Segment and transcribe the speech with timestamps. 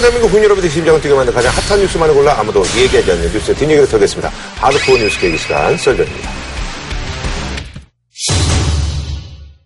[0.00, 3.88] 대한민국 국민 여러분의 심장을 뛰게 만든 가장 핫한 뉴스만을 골라 아무도 얘기하지 않는 뉴스의 뒷얘기를
[3.88, 4.30] 털겠습니다.
[4.56, 6.30] 하드코어 뉴스 계기 시간 썰전입니다.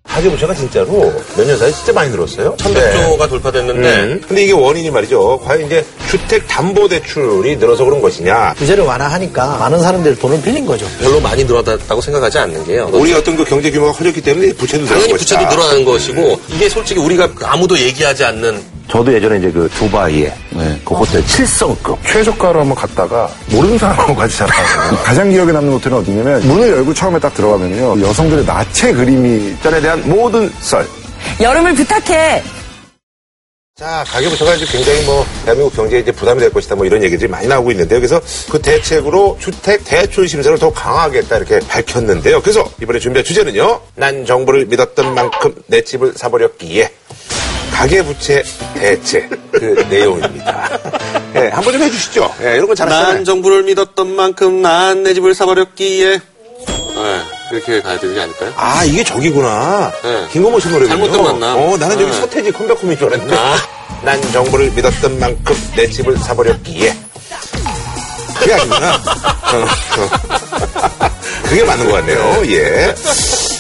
[0.04, 2.54] 가계부채가 진짜로 몇 년 사이에 진짜 많이 늘었어요.
[2.58, 4.20] 1100조가 돌파됐는데 음.
[4.28, 5.40] 근데 이게 원인이 말이죠.
[5.42, 8.52] 과연 이제 주택 담보 대출이 늘어서 그런 것이냐.
[8.58, 10.86] 규제를 완화하니까 많은 사람들이 돈을 빌린 거죠.
[11.00, 12.90] 별로 많이 늘어났다고 생각하지 않는 게요.
[12.92, 15.38] 우리 어떤 그 경제 규모가 커졌기 때문에 부채도 늘어난 당연히 것이다.
[15.38, 18.62] 부채도 늘어나는 것이고 이게 솔직히 우리가 아무도 얘기하지 않는
[18.92, 20.30] 저도 예전에 이제 그 두바이에
[20.84, 24.62] 그 호텔 7성급 최저가로 한번 갔다가 모르는 사람하고 가지잖아요.
[25.02, 28.06] 가장 기억에 남는 호텔은 어디냐면 문을 열고 처음에 딱 들어가면요.
[28.06, 30.86] 여성들의 나체 그림이 전에 대한 모든 썰.
[31.40, 32.42] 여름을 부탁해.
[33.78, 37.48] 자, 가계부채가 이제 굉장히 뭐, 대한민국 경제에 이제 부담이 될 것이다, 뭐 이런 얘기들이 많이
[37.48, 37.98] 나오고 있는데요.
[37.98, 42.42] 그래서 그 대책으로 주택 대출 심사를 더 강화하겠다, 이렇게 밝혔는데요.
[42.42, 43.80] 그래서 이번에 준비한 주제는요.
[43.94, 46.92] 난 정부를 믿었던 만큼 내 집을 사버렸기에.
[47.72, 48.42] 가계부채
[48.74, 50.68] 대책, 그 내용입니다.
[51.36, 52.34] 예, 한번 좀 해주시죠.
[52.42, 53.14] 예, 이런 거 잘하시잖아요.
[53.14, 56.10] 난 정부를 믿었던 만큼 난 내 집을 사버렸기에
[56.94, 58.52] 네, 그렇게 가야 되지 않을까요?
[58.56, 59.92] 아, 이게 저기구나.
[60.02, 60.26] 네.
[60.30, 60.88] 김건모 씨 노래군요.
[61.10, 61.58] 잘못된 만남.
[61.58, 62.20] 어, 나는 저기 네.
[62.20, 63.34] 서태지 컴백홈인 줄 알았는데.
[63.36, 63.56] 아.
[64.04, 66.94] 난 정부를 믿었던 만큼 내 집을 사버렸기에.
[68.38, 68.94] 그게 아니구나.
[68.94, 71.08] 어, 어.
[71.48, 72.42] 그게 맞는 것 같네요.
[72.46, 72.94] 예.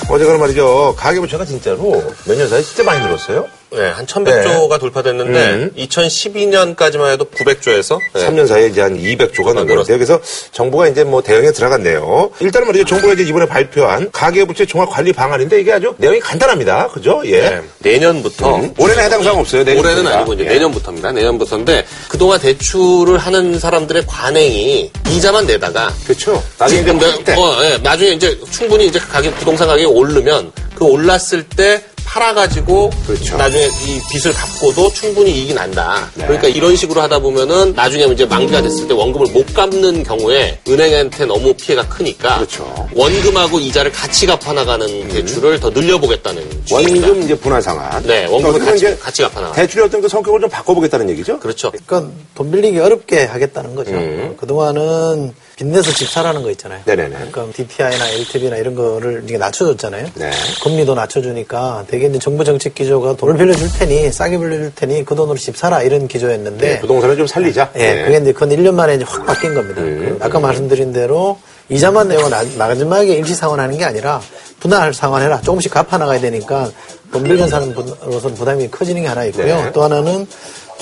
[0.08, 0.94] 어제가 말이죠.
[0.98, 3.46] 가계부채가 진짜로 몇 년 사이에 진짜 많이 늘었어요.
[3.74, 5.70] 네, 한 1100조가 돌파됐는데 음.
[5.76, 9.96] 2012년까지만 해도 900조에서 3년 사이에 이제 한 200조가 넘었는데요.
[9.98, 10.20] 그래서
[10.52, 12.30] 정부가 이제 뭐 대응에 들어갔네요.
[12.40, 12.84] 일단은 말이죠.
[12.84, 16.88] 정부가 이제 이번에 발표한 가계부채 종합관리 방안인데 이게 아주 내용이 간단합니다.
[16.88, 17.22] 그죠?
[17.24, 17.40] 예.
[17.40, 18.74] 네, 내년부터 음.
[18.76, 19.62] 올해는 해당 사항 없어요.
[19.62, 20.18] 올해는 내년부터입니다.
[20.18, 20.48] 아니고 이제 예.
[20.48, 21.12] 내년부터입니다.
[21.12, 26.42] 내년부터인데 그동안 대출을 하는 사람들의 관행이 이자만 내다가 그렇죠.
[26.58, 27.34] 나중에 이제 때.
[27.34, 31.82] 어, 예, 나중에 이제 충분히 이제 가격 부동산 가격이 오르면 그 올랐을 때
[32.12, 33.38] 팔아가지고 그렇죠.
[33.38, 36.10] 나중에 이 빚을 갚고도 충분히 이익이 난다.
[36.14, 36.26] 네.
[36.26, 41.24] 그러니까 이런 식으로 하다 보면은 나중에 이제 만기가 됐을 때 원금을 못 갚는 경우에 은행한테
[41.24, 42.64] 너무 피해가 크니까 그렇죠.
[42.78, 42.86] 음.
[42.94, 47.06] 원금하고 이자를 같이 갚아나가는 대출을 더 늘려보겠다는 취지입니다.
[47.06, 48.02] 원금 이제 분할 상환.
[48.02, 49.54] 네, 원금을 어떻게 같이, 같이 갚아나가.
[49.54, 51.38] 대출의 어떤 그 성격을 좀 바꿔보겠다는 얘기죠?
[51.40, 51.70] 그렇죠.
[51.70, 53.92] 그러니까 돈 빌리기 어렵게 하겠다는 거죠.
[53.92, 54.36] 음.
[54.38, 56.80] 그동안은 빚내서 집 사라는 거 있잖아요.
[56.84, 57.14] 네네네.
[57.30, 60.08] 그러니까 DPI나 LTV나 이런 거를 이게 낮춰줬잖아요.
[60.16, 60.30] 네.
[60.64, 65.38] 금리도 낮춰주니까 되게 이제 정부 정책 기조가 돈을 빌려줄 테니 싸게 빌려줄 테니 그 돈으로
[65.38, 67.70] 집 사라 이런 기조였는데 네, 부동산을 좀 살리자.
[67.76, 68.04] 예, 네.
[68.04, 69.80] 그게 이제 그건 1년 만에 이제 확 바뀐 겁니다.
[69.80, 70.16] 음.
[70.18, 74.20] 그 아까 말씀드린 대로 이자만 내고 나- 마지막에 일시 상환하는 게 아니라
[74.58, 75.42] 분할 상환해라.
[75.42, 76.70] 조금씩 갚아 나가야 되니까
[77.12, 79.44] 돈 빌린 사람으로서는 부담이 커지는 게 하나 있고요.
[79.64, 79.72] 네.
[79.72, 80.26] 또 하나는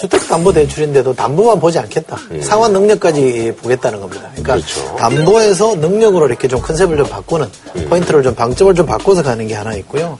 [0.01, 2.17] 주택담보대출인데도 담보만 보지 않겠다.
[2.43, 4.31] 상환 능력까지 보겠다는 겁니다.
[4.35, 4.61] 그러니까 음.
[4.61, 4.97] 그렇죠.
[4.97, 7.47] 담보에서 능력으로 이렇게 좀 컨셉을 좀 바꾸는
[7.77, 7.87] 음.
[7.89, 10.19] 포인트를 좀 방점을 좀 바꿔서 가는 게 하나 있고요.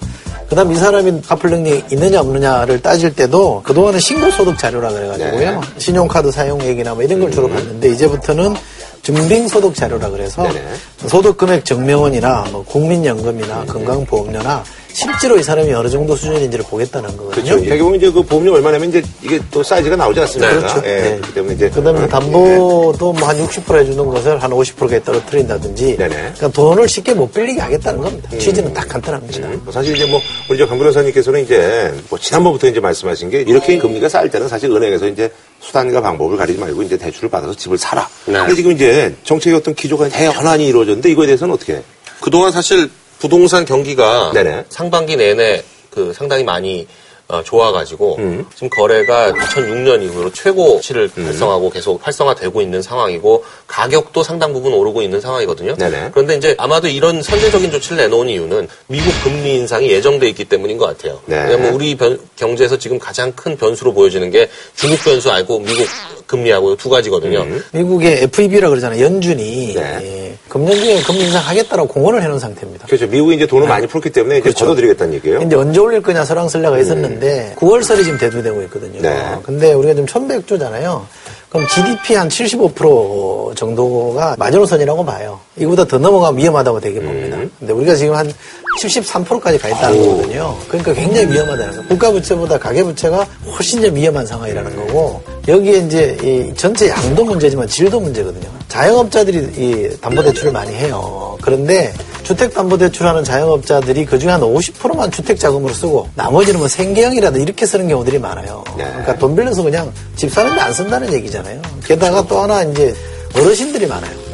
[0.49, 5.61] 그다음 이 사람이 갚을 능력이 있느냐 없느냐를 따질 때도 그동안은 신고소득 자료라 그래가지고요.
[5.61, 5.67] 네.
[5.79, 8.57] 신용카드 사용 얘기나 뭐 이런 걸 주로 봤는데 이제부터는
[9.03, 10.61] 증빙소득 자료라 그래서 네네.
[11.07, 17.45] 소득 금액 증명원이나 뭐 국민연금이나 건강보험료나 실제로 이 사람이 어느 정도 수준인지를 보겠다는 거거든요.
[17.55, 17.65] 그렇죠.
[17.65, 20.53] 대부분 이제 그 보험료 얼마 내면 이제 이게 또 사이즈가 나오지 않습니까?
[20.53, 20.83] 네, 그렇죠.
[20.85, 21.11] 예, 네.
[21.17, 21.71] 그렇기 때문에 이제.
[21.71, 25.97] 그다음에 어, 담보도 뭐 한 60% 해주는 것을 한 50%에 떨어뜨린다든지.
[25.97, 26.15] 네네.
[26.15, 28.29] 그러니까 돈을 쉽게 못 빌리게 하겠다는 겁니다.
[28.39, 29.49] 취지는 딱 간단합니다.
[29.65, 34.09] 뭐 사실 이제 뭐 우리 저강 변호사님께서는 이제 뭐 지난번부터 이제 말씀하신 게 이렇게 금리가
[34.09, 35.31] 쌓일 때는 사실 은행에서 이제
[35.61, 38.09] 수단과 방법을 가리지 말고 이제 대출을 받아서 집을 사라.
[38.27, 38.33] 네.
[38.35, 41.75] 근데 지금 이제 정책의 어떤 기조가 대환환이 이루어졌는데 이거에 대해서는 어떻게?
[41.75, 41.83] 해요?
[42.21, 44.65] 그동안 사실 부동산 경기가 네네.
[44.71, 46.87] 상반기 내내 그 상당히 많이
[47.29, 48.45] 어, 좋아가지고 음.
[48.55, 55.21] 지금 거래가 2006년 이후로 최고치를 달성하고 계속 활성화되고 있는 상황이고 가격도 상당 부분 오르고 있는
[55.21, 55.77] 상황이거든요.
[55.77, 56.09] 네네.
[56.13, 60.87] 그런데 이제 아마도 이런 선제적인 조치를 내놓은 이유는 미국 금리 인상이 예정돼 있기 때문인 것
[60.87, 61.21] 같아요.
[61.27, 61.37] 네.
[61.45, 65.87] 왜냐하면 우리 변- 경제에서 지금 가장 큰 변수로 보여지는 게 중국 변수 알고 미국
[66.27, 67.47] 금리하고 두 가지거든요.
[67.73, 69.05] 미국의 FEB라 그러잖아요.
[69.05, 69.99] 연준이 네.
[70.03, 72.87] 예, 금년 중에 금리 인상하겠다고 공언을 해놓은 상태입니다.
[72.87, 73.07] 그렇죠.
[73.07, 74.65] 미국이 이제 돈을 많이 풀었기 때문에 이제 그렇죠.
[74.67, 75.39] 걷어드리겠다는 얘기예요.
[75.41, 79.01] 근데 언제 올릴 거냐 설랑설레가 있었는데 9월설이 지금 대두되고 있거든요.
[79.01, 79.37] 네.
[79.43, 81.03] 근데 우리가 지금 1100조잖아요.
[81.51, 85.41] 그럼 GDP 한 75% 정도가 마지노선이라고 봐요.
[85.57, 87.39] 이거보다 더 넘어가면 위험하다고 되게 봅니다.
[87.59, 88.33] 근데 우리가 지금 한
[88.79, 90.57] 73%까지 가 있다는 거거든요.
[90.69, 91.89] 그러니까 굉장히 위험하다는 거죠.
[91.89, 93.27] 국가 부채보다 가계 부채가
[93.57, 98.49] 훨씬 더 위험한 상황이라는 거고 여기에 이제 이 전체 양도 문제지만 질도 문제거든요.
[98.69, 101.37] 자영업자들이 이 담보대출을 많이 해요.
[101.43, 108.63] 그런데 주택담보대출하는 자영업자들이 그중에 한 50%만 주택자금으로 쓰고 나머지는 뭐 생계형이라도 이렇게 쓰는 경우들이 많아요.
[108.79, 108.85] 네.
[108.85, 111.61] 그러니까 돈 빌려서 그냥 집 사는데 안 쓴다는 얘기잖아요.
[111.85, 112.95] 게다가 또 하나 이제
[113.35, 114.30] 어르신들이 많아요.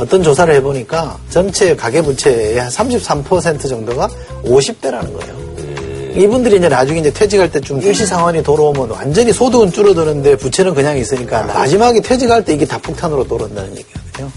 [0.00, 4.08] 어떤 조사를 해보니까 전체 가계부채의 한33% 정도가
[4.44, 5.40] 50대라는 거예요.
[6.16, 11.42] 이분들이 이제 나중에 이제 퇴직할 때좀 일시 상황이 돌아오면 완전히 소득은 줄어드는데 부채는 그냥 있으니까
[11.42, 14.30] 마지막에 퇴직할 때 이게 다 폭탄으로 돌아온다는 얘기거든요.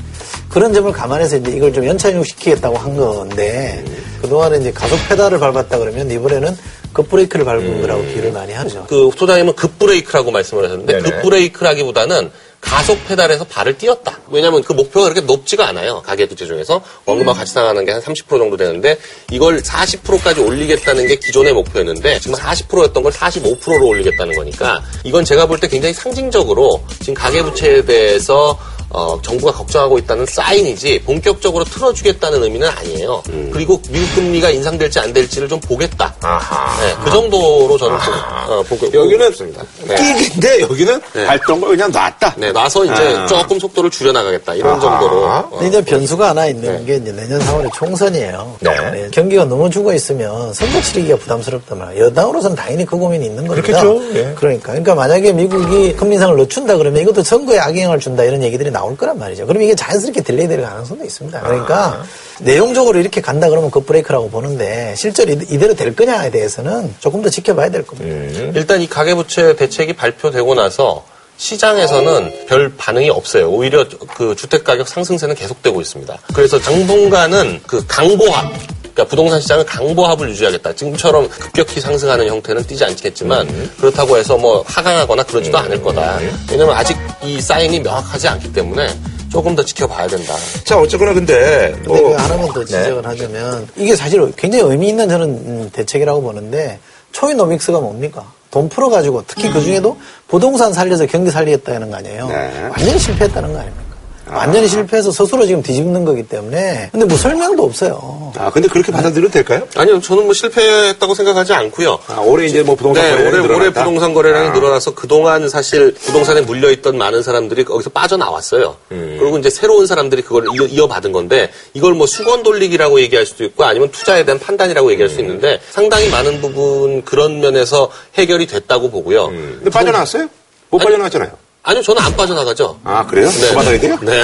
[0.50, 3.83] 그런 점을 감안해서 이제 이걸 좀 연착륙시키겠다고 한 건데
[4.21, 6.56] 그동안에 이제 가속 페달을 밟았다 그러면 이번에는
[6.92, 8.86] 급브레이크를 밟은 거라고 비유를 많이 하죠.
[8.88, 12.30] 그 소장님은 급브레이크라고 말씀을 하셨는데 급브레이크라기보다는
[12.63, 14.19] 가속 페달에서 발을 띄었다.
[14.30, 16.01] 왜냐하면 그 목표가 그렇게 높지가 않아요.
[16.06, 18.98] 가계부채 중에서 원금하고 같이 나가는 게 한 30% 정도 되는데
[19.31, 25.60] 이걸 40%까지 올리겠다는 게 기존의 목표였는데 지금 40%였던 걸 45%로 올리겠다는 거니까 이건 제가 볼
[25.60, 28.57] 때 굉장히 상징적으로 지금 가계부채에 대해서
[28.94, 33.24] 어, 정부가 걱정하고 있다는 사인이지 본격적으로 틀어주겠다는 의미는 아니에요.
[33.51, 36.13] 그리고 미국 금리가 인상될지 안 될지를 좀 보겠다.
[36.22, 36.80] 아하.
[36.80, 39.63] 네, 그 정도로 저는 보, 어, 보고 여기는 있습니다.
[39.88, 39.95] 네.
[39.95, 41.25] 끼기인데 여기는 네.
[41.40, 42.36] 걸 그냥 놨다.
[42.38, 43.25] 네, 놔서 이제 아.
[43.25, 44.54] 조금 속도를 줄여나가겠다.
[44.56, 44.80] 이런 아하.
[44.80, 45.25] 정도로.
[45.25, 46.86] 어, 근데 이제 변수가 하나 있는 네.
[46.86, 48.57] 게 이제 내년 4월에 총선이에요.
[48.60, 49.10] 네.
[49.12, 52.06] 경기가 너무 죽어 있으면 선거 치르기가 부담스럽단 말이에요.
[52.06, 53.68] 여당으로서는 당연히 그 고민이 있는 겁니다.
[53.68, 54.18] 그렇겠죠.
[54.19, 54.34] 예.
[54.36, 54.68] 그러니까.
[54.74, 59.18] 그러니까 만약에 미국이 금리 인상을 늦춘다 그러면 이것도 선거에 악영향을 준다 이런 얘기들이 나올 거란
[59.19, 59.45] 말이죠.
[59.47, 61.41] 그럼 이게 자연스럽게 delay 될 가능성도 있습니다.
[61.41, 62.03] 그러니까 아.
[62.41, 67.30] 내용적으로 이렇게 간다 그러면 그 브레이크라고 보는데 실제로 이- 이대로 될 거냐에 대해서는 조금 더
[67.30, 68.09] 지켜봐야 될 겁니다.
[68.13, 68.53] 음.
[68.56, 71.03] 일단 이 가계부채 대책이 발표되고 나서
[71.44, 73.50] 시장에서는 별 반응이 없어요.
[73.50, 73.86] 오히려
[74.16, 76.18] 그 주택 가격 상승세는 계속되고 있습니다.
[76.34, 78.50] 그래서 당분간은 그 강보합,
[78.81, 80.74] 그러니까 부동산 시장은 강보합을 유지하겠다.
[80.74, 86.18] 지금처럼 급격히 상승하는 형태는 띄지 않겠지만 그렇다고 해서 뭐 하강하거나 그러지도 않을 거다.
[86.50, 88.88] 왜냐면 아직 이 사인이 명확하지 않기 때문에
[89.30, 90.36] 조금 더 지켜봐야 된다.
[90.63, 95.10] 자, 어쨌거나 근데 근데 뭐 그 하나만 더 지적을 하자면 이게 사실 굉장히 의미 있는
[95.10, 96.80] 저는 음, 대책이라고 보는데
[97.12, 98.31] 초이노믹스가 뭡니까?
[98.54, 99.98] 돈 풀어가지고 특히 그 중에도
[100.28, 102.28] 부동산 살려서 경기 살리겠다는 거 아니에요.
[102.28, 102.70] 네.
[102.70, 103.82] 완전히 실패했다는 거 아닙니까?
[104.25, 108.31] 완전히 실패해서 스스로 지금 뒤집는 거기 때문에 근데 뭐 설명도 없어요.
[108.38, 109.68] 아, 근데 그렇게 받아들여도 될까요?
[109.75, 112.00] 아니요, 저는 뭐 실패했다고 생각하지 않고요.
[112.08, 113.84] 아, 올해 이제 뭐 부동산 네, 거래량이 올해, 올해 늘어났다?
[113.84, 114.54] 부동산 거래량이 아.
[114.54, 118.75] 늘어나서 그동안 사실 부동산에 물려있던 많은 사람들이 거기서 빠져나왔어요.
[118.92, 119.18] 음.
[119.20, 123.66] 그리고 이제 새로운 사람들이 그걸 이어, 이어받은 건데 이걸 뭐 수건 돌리기라고 얘기할 수도 있고
[123.66, 125.14] 아니면 투자에 대한 판단이라고 얘기할 음.
[125.16, 129.26] 수 있는데 상당히 많은 부분 그런 면에서 해결이 됐다고 보고요.
[129.26, 129.56] 음.
[129.58, 130.30] 근데 빠져나왔어요?
[130.69, 131.31] 못 아니- 빠져나왔잖아요.
[131.63, 132.77] 아니요, 저는 안 빠져나가죠.
[132.83, 133.30] 아, 그래요?
[133.30, 133.98] 더 받아야 돼요?
[134.01, 134.21] 네.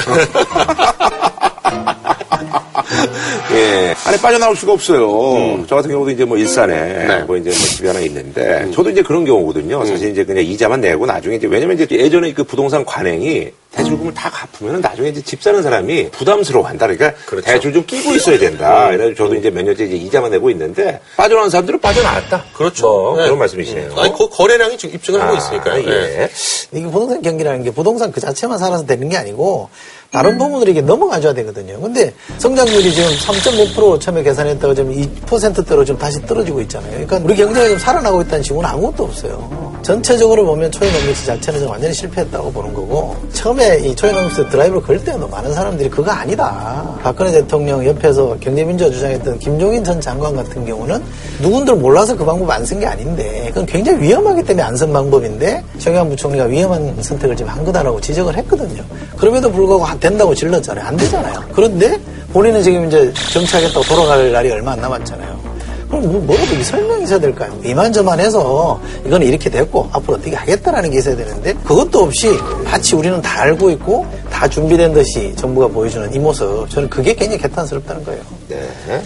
[3.52, 3.94] 예.
[4.04, 5.64] 아니, 빠져나올 수가 없어요.
[5.66, 7.22] 저 같은 경우도 이제 뭐 일산에 네.
[7.22, 9.84] 뭐 이제 뭐 집이 하나 있는데 저도 이제 그런 경우거든요.
[9.86, 14.30] 사실 이제 그냥 이자만 내고 나중에 이제 왜냐면 이제 예전에 그 부동산 관행이 대출금을 다
[14.30, 16.86] 갚으면 나중에 이제 집 사는 사람이 부담스러워 한다.
[16.86, 17.46] 그러니까 그렇죠.
[17.46, 18.88] 대출 좀 끼고 있어야 된다.
[18.90, 22.44] 그래서 저도 이제 몇 년째 이제 이자만 내고 있는데 빠져나온 사람들은 빠져나왔다.
[22.52, 22.86] 그렇죠.
[22.88, 23.24] 뭐 네.
[23.24, 23.94] 그런 말씀이시네요.
[23.96, 25.74] 아니, 그 거래량이 지금 입증을 하고 있으니까요.
[25.74, 26.22] 아, 네.
[26.22, 26.30] 예.
[26.72, 29.70] 이게 부동산 경기라는 게 부동산 그 자체만 살아서 되는 게 아니고
[30.12, 31.80] 다른 부분으로 이게 넘어가줘야 되거든요.
[31.80, 36.90] 근데 성장률이 지금 3.5% 처음에 계산했다가 지금 2%대로 지금 다시 떨어지고 있잖아요.
[36.92, 39.70] 그러니까 우리 경제가 좀 살아나고 있다는 지구는 아무것도 없어요.
[39.82, 45.54] 전체적으로 보면 초이노믹스 자체는 완전히 실패했다고 보는 거고 처음에 이 초이노믹스 드라이브를 걸 때도 많은
[45.54, 46.98] 사람들이 그거 아니다.
[47.02, 51.02] 박근혜 대통령 옆에서 경제민주화 주장했던 김종인 전 장관 같은 경우는
[51.40, 55.62] 누군들 몰라서 그 방법 안 쓴 게 아닌데 그건 굉장히 위험하기 때문에 안 쓴 방법인데
[55.78, 58.82] 정의한 부총리가 위험한 선택을 지금 한 거다라고 지적을 했거든요.
[59.16, 60.86] 그럼에도 불구하고 안 된다고 질렀잖아요.
[60.86, 61.44] 안 되잖아요.
[61.52, 62.00] 그런데
[62.32, 65.50] 본인은 지금 이제 정치하겠다고 돌아갈 날이 얼마 안 남았잖아요.
[65.88, 67.68] 그럼 뭐, 뭐라도 이 설명이 있어야 될거 아닙니까?
[67.68, 72.28] 이만저만해서 이거는 이렇게 됐고 앞으로 어떻게 하겠다라는 게 있어야 되는데 그것도 없이
[72.64, 77.42] 마치 우리는 다 알고 있고 다 준비된 듯이 정부가 보여주는 이 모습 저는 그게 굉장히
[77.42, 78.22] 개탄스럽다는 거예요.
[78.50, 79.02] 네.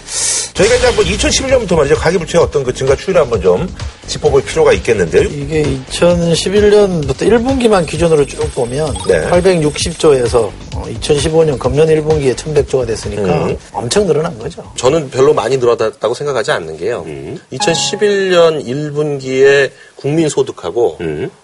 [0.55, 1.97] 저희가 이제 한번 2011년부터 말이죠.
[1.97, 3.69] 가계부채의 어떤 그 증가 추이를 한번 좀
[4.07, 5.25] 짚어볼 필요가 있겠는데요.
[5.25, 9.29] 이게 2011년부터 1분기만 기준으로 쭉 보면 네.
[9.31, 14.71] 860조에서 2015년 금년 1분기에 1100조가 됐으니까 엄청 늘어난 거죠.
[14.77, 17.05] 저는 별로 많이 늘어났다고 생각하지 않는 게요.
[17.53, 20.99] 2011년 1분기에 국민소득하고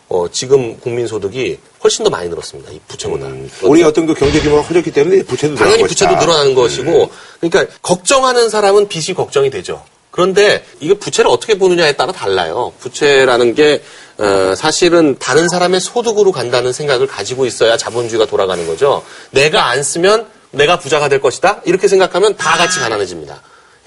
[0.09, 2.73] 어, 지금 국민소득이 훨씬 더 많이 늘었습니다.
[2.73, 3.29] 이 부채보다.
[3.63, 6.09] 우리 어떤 그 경제 규모가 커졌기 때문에 부채도 늘어난 당연히 것이다.
[6.09, 7.11] 부채도 늘어나는 것이고,
[7.41, 9.83] 그러니까 걱정하는 사람은 빚이 걱정이 되죠.
[10.11, 12.73] 그런데 이게 부채를 어떻게 보느냐에 따라 달라요.
[12.81, 13.83] 부채라는 게
[14.19, 19.05] 어, 사실은 다른 사람의 소득으로 간다는 생각을 가지고 있어야 자본주의가 돌아가는 거죠.
[19.31, 21.63] 내가 안 쓰면 내가 부자가 될 것이다.
[21.65, 23.41] 이렇게 생각하면 다 같이 가난해집니다.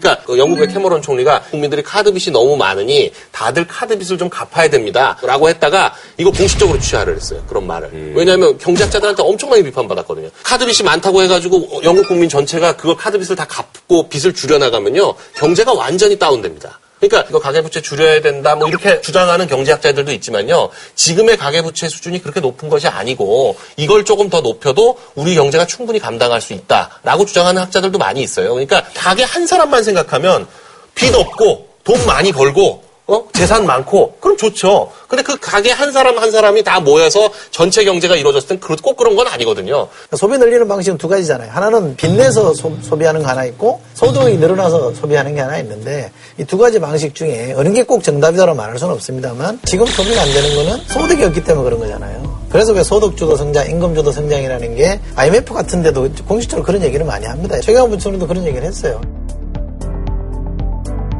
[0.03, 4.69] 그러니까 그 영국의 캐머런 총리가 국민들이 카드 빚이 너무 많으니 다들 카드 빚을 좀 갚아야
[4.69, 5.17] 됩니다.
[5.21, 7.41] 라고 했다가 이거 공식적으로 취하를 했어요.
[7.47, 8.13] 그런 말을.
[8.13, 10.29] 왜냐하면 경제학자들한테 엄청나게 비판받았거든요.
[10.43, 15.13] 카드 빚이 많다고 해가지고 영국 국민 전체가 그걸 카드 빚을 다 갚고 빚을 줄여나가면요.
[15.35, 16.79] 경제가 완전히 다운됩니다.
[17.07, 20.69] 그러니까 이거 가계부채 줄여야 된다 뭐 이렇게 주장하는 경제학자들도 있지만요.
[20.95, 26.39] 지금의 가계부채 수준이 그렇게 높은 것이 아니고 이걸 조금 더 높여도 우리 경제가 충분히 감당할
[26.39, 28.53] 수 있다라고 주장하는 학자들도 많이 있어요.
[28.53, 30.47] 그러니까 가게 한 사람만 생각하면
[30.95, 33.27] 빚 없고 돈 많이 벌고 어?
[33.33, 34.89] 재산 많고 그럼 좋죠.
[35.09, 39.27] 근데 그 가게 한 사람 한 사람이 다 모여서 전체 경제가 이루어졌을 땐꼭 그런 건
[39.27, 39.89] 아니거든요.
[40.15, 41.51] 소비 늘리는 방식은 두 가지잖아요.
[41.51, 46.79] 하나는 빚내서 소, 비하는거 하나 있고 소득이 늘어나서 소비하는 게 하나 있는데 이 두 가지
[46.79, 51.23] 방식 중에 어느 게 꼭 정답이다라고 말할 수는 없습니다만 지금 소비가 안 되는 거는 소득이
[51.25, 52.43] 없기 때문에 그런 거잖아요.
[52.49, 57.59] 그래서 왜 소득주도 성장, 임금주도 성장이라는 게 IMF 같은 데도 공식적으로 그런 얘기를 많이 합니다.
[57.59, 59.01] 최경환 부총리도 그런 얘기를 했어요.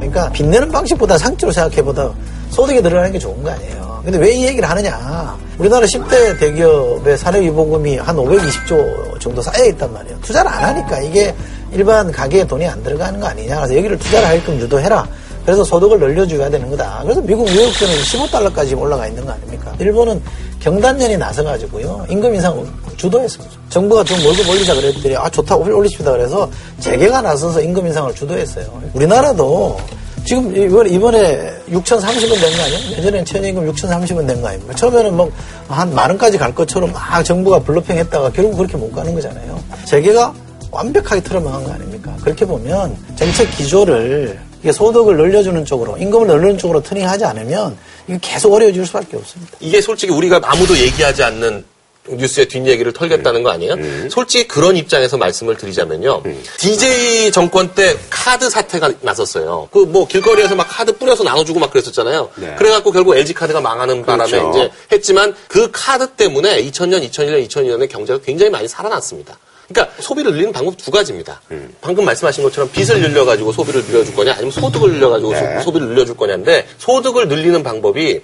[0.09, 2.11] 그러니까 빚내는 방식보다 상적으로 생각해보다
[2.49, 4.01] 소득이 늘어나는 게 좋은 거 아니에요.
[4.03, 5.37] 근데 왜 이 얘기를 하느냐.
[5.57, 10.17] 우리나라 10대 대기업의 사례위보금이 한 520조 정도 쌓여 있단 말이에요.
[10.21, 11.33] 투자를 안 하니까 이게
[11.71, 13.55] 일반 가게에 돈이 안 들어가는 거 아니냐.
[13.57, 15.07] 그래서 여기를 투자를 하게끔 유도해라.
[15.45, 17.01] 그래서 소득을 늘려줘야 되는 거다.
[17.03, 19.73] 그래서 미국 뉴욕주는 15달러까지 올라가 있는 거 아닙니까?
[19.79, 20.21] 일본은
[20.59, 22.05] 경단련이 나서가지고요.
[22.09, 22.65] 임금 인상
[23.07, 23.55] 주도했습니다.
[23.69, 26.11] 정부가 좀 월급 올리자 그랬더니 아 좋다 올리십니다.
[26.11, 28.65] 그래서 재계가 나서서 임금 인상을 주도했어요.
[28.93, 29.77] 우리나라도
[30.25, 32.97] 지금 이번에, 이번에 6,030원 된 거 아니에요?
[32.97, 34.73] 예전엔 최저임금 6,030원 된 거 아닙니까?
[34.73, 35.17] 처음에는
[35.67, 39.61] 뭐한만 원까지 갈 것처럼 막 정부가 블러핑 했다가 결국 그렇게 못 가는 거잖아요.
[39.85, 40.33] 재계가
[40.71, 42.15] 완벽하게 틀어막은 거 아닙니까?
[42.23, 47.75] 그렇게 보면 정책 기조를 이게 소득을 늘려주는 쪽으로, 임금을 늘리는 쪽으로 트닝하지 않으면
[48.07, 49.57] 이게 계속 어려워질 수밖에 없습니다.
[49.59, 51.65] 이게 솔직히 우리가 아무도 얘기하지 않는
[52.07, 53.75] 뉴스의 뒷얘기를 털겠다는 거 아니에요?
[54.09, 56.21] 솔직히 그런 입장에서 말씀을 드리자면요.
[56.57, 59.69] DJ 정권 때 카드 사태가 났었어요.
[59.71, 62.29] 그 뭐 길거리에서 막 카드 뿌려서 나눠주고 막 그랬었잖아요.
[62.57, 64.49] 그래갖고 결국 LG 카드가 망하는 바람에 그렇죠.
[64.49, 69.37] 이제 했지만 그 카드 때문에 2000년, 2001년, 2002년에 경제가 굉장히 많이 살아났습니다.
[69.69, 71.41] 그러니까 소비를 늘리는 방법 두 가지입니다.
[71.79, 75.33] 방금 말씀하신 것처럼 빚을 늘려가지고 소비를 늘려줄 거냐, 아니면 소득을 늘려가지고
[75.63, 78.21] 소, 비를 늘려줄 거냐인데 소득을 늘리는 방법이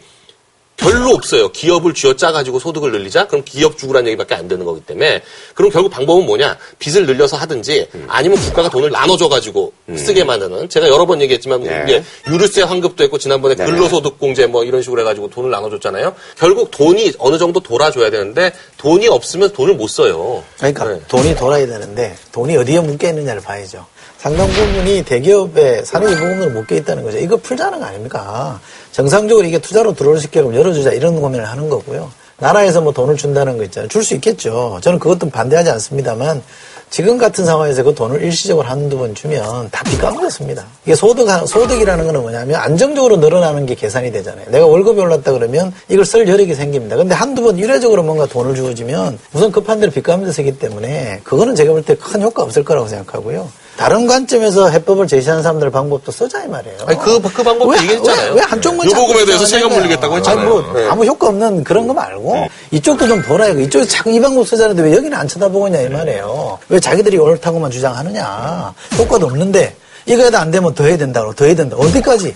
[0.79, 1.49] 별로 없어요.
[1.49, 3.27] 기업을 쥐어짜가지고 소득을 늘리자?
[3.27, 5.21] 그럼 기업 주구란 얘기밖에 안 되는 거기 때문에.
[5.53, 6.57] 그럼 결국 방법은 뭐냐?
[6.79, 10.69] 빚을 늘려서 하든지 아니면 국가가 돈을 나눠줘가지고 쓰게 만드는.
[10.69, 11.83] 제가 여러 번 얘기했지만 네.
[11.85, 16.15] 이게 유류세 환급도 했고 지난번에 근로소득공제 뭐 이런 식으로 해가지고 돈을 나눠줬잖아요.
[16.37, 20.43] 결국 돈이 어느 정도 돌아줘야 되는데 돈이 없으면 돈을 못 써요.
[20.57, 21.01] 그러니까 네.
[21.07, 23.85] 돈이 돌아야 되는데 돈이 어디에 묶여 있느냐를 봐야죠.
[24.17, 27.19] 상당 부분이 대기업의 사례유보금으로 묶여 있다는 거죠.
[27.19, 28.59] 이거 풀자는 거 아닙니까?
[28.91, 32.11] 정상적으로 이게 투자로 들어올 수 있게끔 열어주자 이런 고민을 하는 거고요.
[32.37, 33.89] 나라에서 뭐 돈을 준다는 거 있잖아요.
[33.89, 34.79] 줄 수 있겠죠.
[34.81, 36.41] 저는 그것도 반대하지 않습니다만
[36.89, 40.65] 지금 같은 상황에서 그 돈을 일시적으로 한두 번 주면 다 빚까먹었습니다.
[40.85, 44.45] 이게 소득, 소득이라는 거는 뭐냐면 안정적으로 늘어나는 게 계산이 되잖아요.
[44.49, 46.95] 내가 월급이 올랐다 그러면 이걸 쓸 여력이 생깁니다.
[46.95, 51.71] 근데 한두 번 일회적으로 뭔가 돈을 주어지면 우선 급한 대로 빚까면서 쓰기 때문에 그거는 제가
[51.73, 53.47] 볼 때 큰 효과 없을 거라고 생각하고요.
[53.79, 56.79] 다른 관점에서 해법을 제시하는 사람들 방법도 쓰자 이 말이에요.
[56.85, 58.31] 아니, 그- 그 방법도 왜- 얘기했잖아요.
[58.33, 59.69] 왜, 왜 한쪽만 유보금에 자꾸 대해서 세금.
[59.69, 60.39] 물리겠다고 했잖아요.
[60.41, 60.89] 아니, 뭐 네.
[60.89, 63.57] 아무 효과 없는 그런 거 말고 이쪽도 좀 보라요.
[63.57, 66.59] 이쪽이 자꾸 이 방법 쓰자는데 왜 여기는 안 쳐다보고 있냐 이 말이에요.
[66.67, 68.73] 왜 자기들이 옳다고만 주장하느냐.
[68.97, 71.77] 효과도 없는데 이거에도 안 되면 더 해야 된다고 더 해야 된다.
[71.79, 72.35] 어디까지?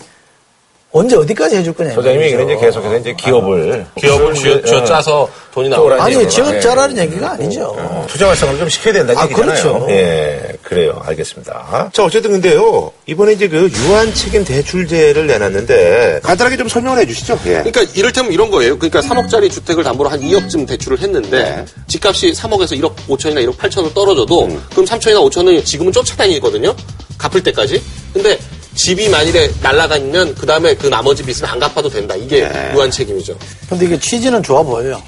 [0.93, 1.91] 언제 어디까지 해줄 거냐.
[1.91, 2.51] 이 소장님이 말이죠.
[2.51, 5.89] 이제 계속해서 이제 기업을 기업을 쥐어, 쥐어 짜서 돈이 나오고.
[5.89, 6.15] 그거라니.
[6.15, 6.29] 아니.
[6.29, 6.59] 지금 예.
[6.59, 8.05] 짜라는 얘기가 아니죠.
[8.07, 9.61] 투자 활성화를 좀 시켜야 된다는 아, 얘기잖아요.
[9.63, 9.87] 그렇죠.
[9.89, 11.01] 예, 그래요.
[11.03, 11.89] 알겠습니다.
[11.91, 12.91] 자, 어쨌든 근데요.
[13.07, 17.39] 이번에 이제 그 유한 책임 대출제를 내놨는데 간단하게 좀 설명을 해 주시죠.
[17.47, 17.63] 예.
[17.63, 18.77] 그러니까 이를테면 이런 거예요.
[18.77, 21.65] 그러니까 3억짜리 주택을 담보로 한 2억쯤 대출을 했는데 네.
[21.87, 24.63] 집값이 집값이 3억에서 1억 5천이나 1억 8천으로 떨어져도 음.
[24.71, 26.75] 그럼 3천이나 5천은 지금은 쫓아다니거든요.
[27.17, 27.81] 갚을 때까지.
[28.13, 28.37] 근데
[28.75, 32.15] 집이 만일에 날라가면 그 다음에 그 나머지 빚은 안 갚아도 된다.
[32.15, 32.71] 이게 네.
[32.73, 33.37] 무한 책임이죠.
[33.69, 35.01] 근데 이게 취지는 좋아 보여요.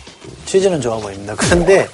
[0.46, 1.36] 취지는 좋아 보입니다.
[1.36, 1.88] 그런데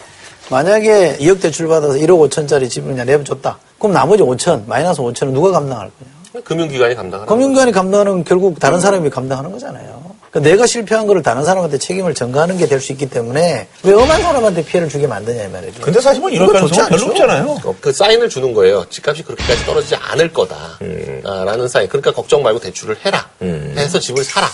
[0.50, 3.58] 만약에 2억 대출 받아서 1억 5천짜리 집을 그냥 내버렸다.
[3.80, 6.44] 그럼 나머지 5천, 마이너스 5천은 누가 감당할 거냐?
[6.44, 7.28] 금융기관이 감당하는.
[7.28, 10.11] 금융기관이 감당하는 결국 다른 사람이 감당하는 거잖아요.
[10.31, 14.21] 그러니까 내가 실패한 거를 다른 사람한테 책임을 전가하는 게 될 수 있기 때문에 왜 엄한
[14.21, 15.81] 사람한테 피해를 주게 만드냐 이 말이죠.
[15.81, 17.05] 근데 사실 뭐 이런 가능성은 별로?
[17.07, 17.57] 없잖아요.
[17.65, 18.85] 어, 그 사인을 주는 거예요.
[18.89, 20.77] 집값이 그렇게까지 떨어지지 않을 거다.
[20.81, 21.21] 음.
[21.25, 21.89] 아, 라는 사인.
[21.89, 23.29] 그러니까 걱정 말고 대출을 해라.
[23.77, 24.47] 해서 집을 사라.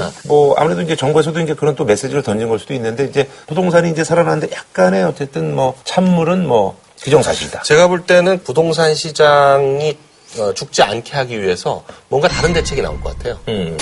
[0.00, 3.90] 아, 뭐 아무래도 이제 정부에서도 이제 그런 또 메시지를 던진 걸 수도 있는데 이제 부동산이
[3.90, 7.62] 이제 살아나는데 약간의 어쨌든 뭐 찬물은 뭐 기정사실이다.
[7.62, 9.96] 제가 볼 때는 부동산 시장이
[10.38, 13.38] 어, 죽지 않게 하기 위해서 뭔가 다른 대책이 나올 것 같아요.
[13.48, 13.76] 음.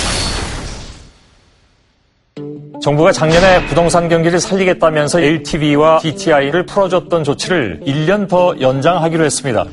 [2.80, 9.66] 정부가 작년에 부동산 경기를 살리겠다면서 LTV와 DTI를 풀어줬던 조치를 1년 더 연장하기로 했습니다.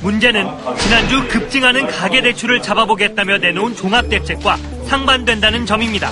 [0.00, 0.46] 문제는
[0.78, 4.56] 지난주 급증하는 가계대출을 잡아보겠다며 내놓은 종합대책과
[4.86, 6.10] 상반된다는 점입니다.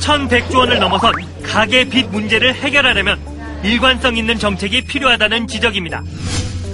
[0.00, 3.18] 1100조 원을 넘어선 가계 빚 문제를 해결하려면
[3.62, 6.02] 일관성 있는 정책이 필요하다는 지적입니다.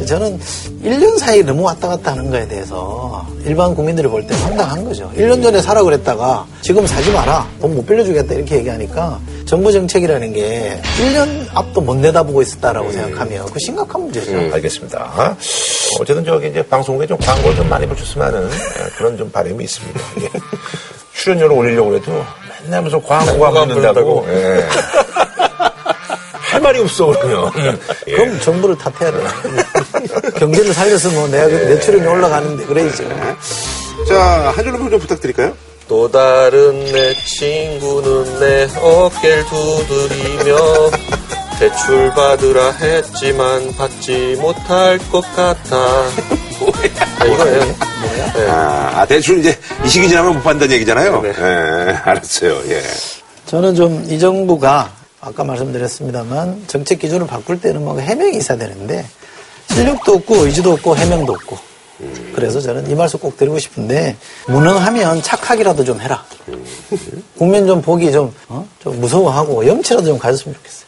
[0.06, 0.38] 저는
[0.84, 5.10] 1년 사이에 너무 왔다 갔다 하는 거에 대해서 일반 국민들이 볼 때 황당한 거죠.
[5.16, 7.46] 1년 전에 사라 그랬다가 지금 사지 마라.
[7.60, 13.58] 돈 못 빌려주겠다 이렇게 얘기하니까 정부 정책이라는 게 1년 앞도 못 내다보고 있었다라고 생각하면 그
[13.58, 14.30] 심각한 문제죠.
[14.32, 15.36] 음, 알겠습니다.
[16.00, 20.00] 어쨌든 저기 이제 방송국에 좀 광고를 좀 많이 붙였으면 하는 예, 그런 좀 바람이 있습니다.
[20.22, 20.28] 예.
[21.14, 22.24] 출연료를 올리려고 해도
[22.64, 24.26] 맨날 무슨 광고가 붙는다고.
[24.28, 24.64] 예.
[26.50, 27.52] 할 말이 없어, 그러면.
[28.06, 28.12] 예.
[28.12, 29.18] 그럼 정부를 탓해야 돼.
[30.36, 33.04] 경제를 살려서 뭐 내가 내 출연이 올라가는데 그래야죠.
[34.08, 35.56] 자, 한 줄로 좀 부탁드릴까요?
[35.88, 40.56] 또 다른 내 친구는 내 어깨를 두드리며
[41.58, 46.04] 대출 받으라 했지만 받지 못할 것 같아.
[46.82, 47.60] 네, 이거예요.
[48.36, 48.48] 네.
[48.48, 51.22] 아, 아, 대출 이제 이 시기 지나면 못 받는다는 얘기잖아요.
[51.22, 51.28] 네.
[51.36, 52.60] 예, 알았어요.
[52.68, 52.82] 예.
[53.46, 59.04] 저는 좀 이 정부가 아까 말씀드렸습니다만 정책 기준을 바꿀 때는 뭐 해명이 있어야 되는데
[59.70, 61.58] 실력도 없고 의지도 없고 해명도 없고
[62.34, 66.24] 그래서 저는 이 말씀 꼭 드리고 싶은데 무능하면 착하기라도 좀 해라.
[67.36, 68.66] 국민 좀 보기 좀, 어?
[68.78, 70.86] 좀 무서워하고 염치라도 좀 가졌으면 좋겠어요.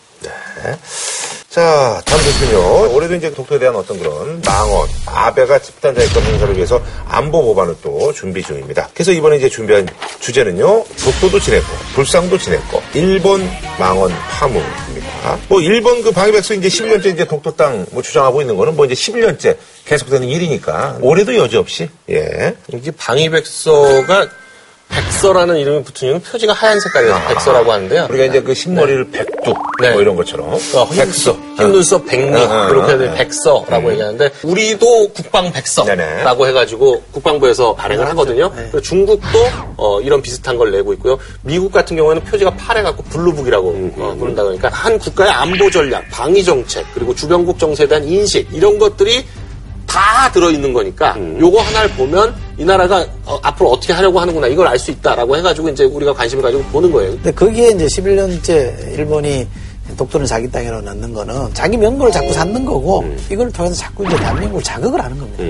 [1.50, 2.94] 자, 다음 뉴스는요.
[2.94, 8.40] 올해도 이제 독도에 대한 어떤 그런 망언, 아베가 집단자위권 행사를 위해서 안보 법안을 또 준비
[8.40, 8.88] 중입니다.
[8.94, 9.84] 그래서 이번에 이제 준비한
[10.20, 10.84] 주제는요.
[10.84, 15.38] 독도도 지냈고, 불상도 지냈고, 일본 망언 파문입니다.
[15.48, 18.94] 뭐 일본 그 방위백서 이제 11년째 이제 독도 땅 뭐 주장하고 있는 거는 뭐 이제
[18.94, 22.54] 11년째 계속되는 일이니까 올해도 여지없이 예.
[22.72, 24.28] 이게 방위백서가
[24.90, 28.08] 백서라는 이름이 붙은 이유는 표지가 하얀 색깔이라서 백서라고 하는데요.
[28.10, 29.90] 우리가 이제 그 흰머리를 백두 네.
[29.92, 31.32] 뭐 이런 것처럼 어, 백서.
[31.56, 33.14] 흰 눈썹 백미 어, 어, 이렇게 어, 해서 어.
[33.14, 36.46] 백서라고 얘기하는데 우리도 국방 백서라고.
[36.46, 38.50] 해가지고 국방부에서 발행을 하거든요.
[38.50, 39.38] 그리고 중국도
[39.76, 41.18] 어, 이런 비슷한 걸 내고 있고요.
[41.42, 46.42] 미국 같은 경우에는 표지가 파래갖고 Blue Book이라고 어, 부른다 그러니까 한 국가의 안보 전략, 방위
[46.42, 49.24] 정책 그리고 주변국 정세에 대한 인식 이런 것들이
[49.86, 54.78] 다 들어있는 거니까 요거 하나를 보면 이 나라가 어, 앞으로 어떻게 하려고 하는구나 이걸 알
[54.78, 57.12] 수 있다라고 해가지고 이제 우리가 관심을 가지고 보는 거예요.
[57.12, 59.46] 근데 거기에 이제 11년째 일본이
[59.96, 64.62] 독도는 자기 땅이라고 넣는 거는 자기 명분을 자꾸 삼는 거고 이걸 통해서 자꾸 이제 대한민국을
[64.62, 65.42] 자극을 하는 겁니다.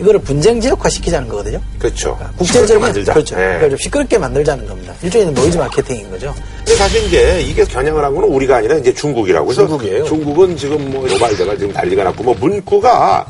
[0.00, 1.60] 이거를 분쟁 지역화 시키자는 거거든요.
[1.78, 2.18] 그렇죠.
[2.36, 3.12] 국제적으로 만들자.
[3.14, 3.36] 그렇죠.
[3.36, 3.40] 예.
[3.40, 4.92] 그러니까 좀 시끄럽게 만들자는 겁니다.
[5.02, 6.34] 일종의 노이즈 마케팅인 거죠.
[6.58, 10.04] 근데 사실 이제 이게 겨냥을 한 거는 우리가 아니라 이제 중국이라고 해서 중국이에요.
[10.04, 13.24] 중국은 지금 뭐 노발대발 지금 난리가 났고 뭐 문구가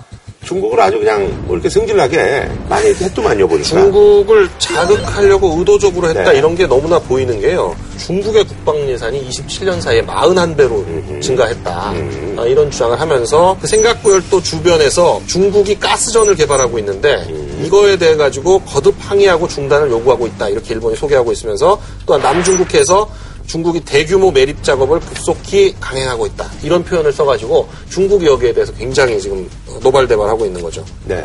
[0.47, 3.69] 중국을 아주 그냥 뭐 이렇게 승질나게 많이 했더만요 보니까.
[3.69, 6.39] 중국을 자극하려고 의도적으로 했다 네.
[6.39, 7.75] 이런 게 너무나 보이는 게요.
[7.99, 11.91] 중국의 국방 예산이 27년 사이에 41배로 증가했다.
[11.93, 12.37] 음.
[12.39, 17.63] 아, 이런 주장을 하면서 그 생각구열도 주변에서 중국이 가스전을 개발하고 있는데 음.
[17.67, 20.49] 이거에 대해 가지고 거듭 항의하고 중단을 요구하고 있다.
[20.49, 23.11] 이렇게 일본이 소개하고 있으면서 또한 남중국해에서
[23.47, 26.51] 중국이 대규모 매립 작업을 급속히 강행하고 있다.
[26.63, 29.49] 이런 표현을 써가지고 중국이 여기에 대해서 굉장히 지금
[29.83, 30.85] 노발대발하고 있는 거죠.
[31.05, 31.25] 네.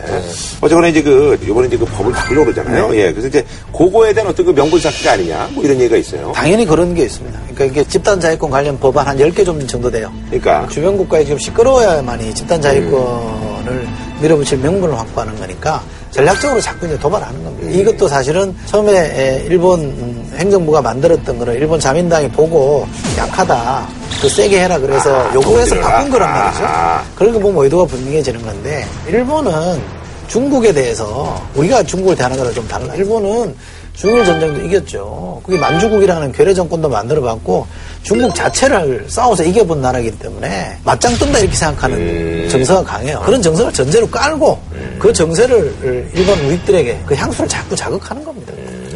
[0.61, 2.95] 어쨌거나 이제 그 이번에 이제 그 법을 바꾸려고 그러잖아요.
[2.95, 3.11] 예.
[3.11, 6.31] 그래서 이제 그거에 대한 어떤 그 명분 쌓기가 아니냐 뭐 이런 얘기가 있어요.
[6.35, 7.39] 당연히 그런 게 있습니다.
[7.53, 10.11] 그러니까 이게 집단 자위권 관련 법안 한 10개 좀 정도 돼요.
[10.27, 13.87] 그러니까 주변 국가에 지금 시끄러워야만이 집단 자위권을
[14.21, 17.71] 밀어붙일 명분을 확보하는 거니까 전략적으로 자꾸 이제 도발하는 겁니다.
[17.71, 22.85] 이것도 사실은 처음에 에, 일본 음, 행정부가 만들었던 거를 일본 자민당이 보고
[23.17, 23.87] 약하다.
[24.21, 25.79] 그 세게 해라 그래서 아, 요구해서.
[25.79, 26.63] 바꾼 거란 말이죠.
[26.65, 27.03] 아.
[27.15, 29.81] 그런 거 보면 의도가 분명해지는 건데 일본은
[30.27, 32.93] 중국에 대해서 우리가 중국을 대하는 거랑 좀 달라.
[32.95, 33.55] 일본은
[33.93, 35.41] 중일 전쟁도 이겼죠.
[35.45, 37.67] 그게 만주국이라는 괴뢰 정권도 만들어봤고
[38.03, 43.21] 중국 자체를 싸워서 이겨본 나라이기 때문에 맞짱 뜬다 이렇게 생각하는 정서가 강해요.
[43.25, 44.57] 그런 정서를 전제로 깔고
[45.01, 48.53] 그 정세를 일본 우익들에게 그 향수를 자꾸 자극하는 겁니다.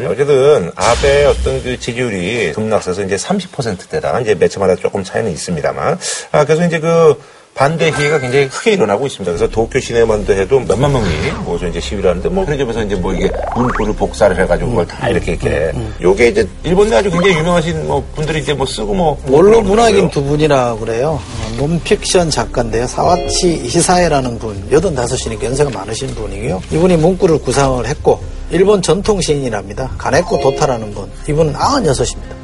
[0.08, 4.20] 어쨌든 아베의 어떤 그 지지율이 급락해서 이제 30%대다.
[4.20, 5.98] 이제 매체마다 조금 차이는 있습니다만.
[6.32, 7.20] 아, 그래서 이제 그
[7.56, 9.32] 반대 시위가 굉장히 크게 일어나고 있습니다.
[9.32, 11.08] 그래서 도쿄 시내만도 해도 몇만 명이
[11.46, 15.32] 모여서 이제 시위를 하는데 뭐 편의점에서 이제 뭐 이게 문구를 복사를 해가지고 그걸 다 이렇게
[15.32, 15.72] 이렇게.
[16.02, 19.18] 요게 이제 일본 내 아주 굉장히 유명하신 뭐 분들이 이제 뭐 쓰고 뭐.
[19.30, 19.62] 원로.
[19.62, 21.12] 문학인 두 분이라고 그래요.
[21.12, 22.88] 어, 논픽션 작가인데요.
[22.88, 26.62] 사와치 히사에라는 분, 85이니까 연세가 많으신 분이고요.
[26.74, 29.92] 이분이 문구를 구상을 했고, 일본 전통 시인이랍니다.
[29.98, 31.10] 가네코 도타라는 분.
[31.30, 32.36] 이분은 96입니다.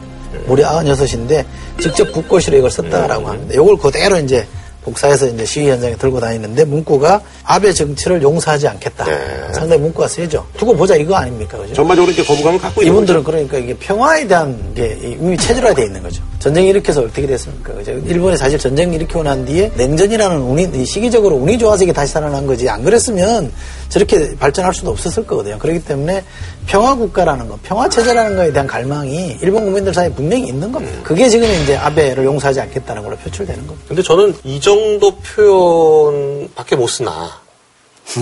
[0.48, 1.44] 무려 96인데,
[1.82, 3.54] 직접 국고시로 이걸 썼다라고 합니다.
[3.56, 4.48] 이걸 그대로 이제
[4.84, 9.06] 복사해서 이제 시위 현장에 들고 다니는데, 문구가 아베 정치를 용서하지 않겠다.
[9.06, 9.54] 네.
[9.54, 10.46] 상당히 문구가 세죠.
[10.58, 11.58] 두고 보자 이거 아닙니까?
[11.58, 11.74] 그죠?
[11.74, 16.24] 전반적으로 이제 거부감을 갖고 있는 이분들은 그러니까 이게 평화에 대한 게 이미 체질화되어 있는 거죠.
[16.42, 17.72] 전쟁 일으켜서 어떻게 됐습니까?
[17.72, 17.92] 그죠?
[17.92, 22.48] 일본이 사실 전쟁 일으키고 난 뒤에 냉전이라는 운이, 이 시기적으로 운이 좋아서 이게 다시 살아난
[22.48, 22.68] 거지.
[22.68, 23.54] 안 그랬으면
[23.90, 25.60] 저렇게 발전할 수도 없었을 거거든요.
[25.60, 26.24] 그렇기 때문에
[26.66, 30.98] 평화 국가라는 거, 평화 체제라는 거에 대한 갈망이 일본 국민들 사이에 분명히 있는 겁니다.
[31.04, 33.86] 그게 지금 이제 아베를 용서하지 않겠다는 걸로 표출되는 겁니다.
[33.88, 37.40] 근데 저는 이 정도 표현밖에 못 쓰나.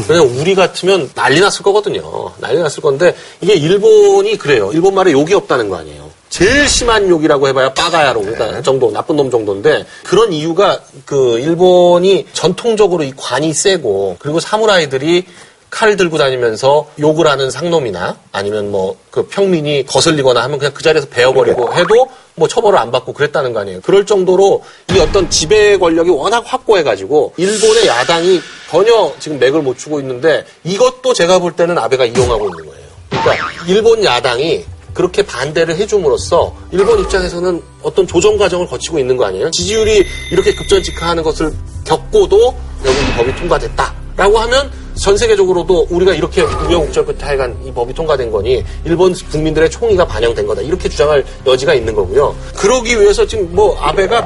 [0.06, 2.32] 그냥 우리 같으면 난리 났을 거거든요.
[2.40, 4.72] 난리 났을 건데 이게 일본이 그래요.
[4.74, 6.09] 일본 말에 욕이 없다는 거 아니에요.
[6.30, 13.04] 제일 심한 욕이라고 해봐야 빠가야로 그러니까 정도 나쁜 놈 정도인데 그런 이유가 그 일본이 전통적으로
[13.04, 15.26] 이 관이 세고 그리고 사무라이들이
[15.70, 21.08] 칼 들고 다니면서 욕을 하는 상놈이나 아니면 뭐 그 평민이 거슬리거나 하면 그냥 그 자리에서
[21.10, 23.82] 베어버리고 해도 뭐 처벌을 안 받고 그랬다는 거 아니에요.
[23.82, 24.64] 그럴 정도로
[24.94, 28.40] 이 어떤 지배 권력이 워낙 확고해가지고 일본의 야당이
[28.70, 32.88] 전혀 지금 맥을 못 추고 있는데 이것도 제가 볼 때는 아베가 이용하고 있는 거예요.
[33.10, 34.64] 그러니까 일본 야당이
[35.00, 39.50] 그렇게 반대를 해줌으로써 일본 입장에서는 어떤 조정 과정을 거치고 있는 거 아니에요?
[39.52, 41.54] 지지율이 이렇게 급전직하하는 것을
[41.86, 44.70] 겪고도 여기 이 법이 통과됐다라고 하면
[45.02, 50.46] 전 세계적으로도 우리가 이렇게 우여곡절 끝에 하여간 이 법이 통과된 거니 일본 국민들의 총의가 반영된
[50.46, 52.36] 거다 이렇게 주장할 여지가 있는 거고요.
[52.56, 54.26] 그러기 위해서 지금 뭐 아베가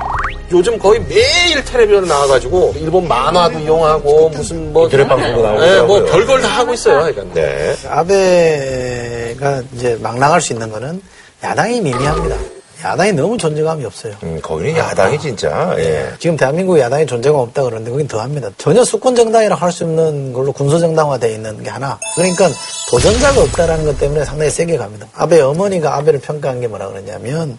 [0.51, 6.03] 요즘 거의 매일 텔레비전에 나와가지고 일본 만화도 이용하고 무슨 뭐 인터넷 방송도 나오고 네, 뭐.
[6.05, 7.13] 별걸 다 하고 있어요.
[7.13, 7.23] 그러니까.
[7.33, 7.75] 네.
[7.88, 11.01] 아베가 이제 막 나갈 수 있는 거는
[11.43, 12.36] 야당이 미미합니다.
[12.84, 14.13] 야당이 너무 존재감이 없어요.
[14.24, 16.10] 음, 거기는 야당이 진짜, 예.
[16.19, 18.50] 지금 대한민국 야당이 존재감 없다 그러는데 거긴 더합니다.
[18.58, 21.98] 전혀 수권 정당이라고 할 수 없는 걸로 군소 정당화되어 있는 게 하나.
[22.15, 22.50] 그러니까
[22.91, 25.08] 도전자가 없다라는 것 때문에 상당히 세게 갑니다.
[25.15, 27.58] 아베 어머니가 아베를 평가한 게 뭐라 그러냐면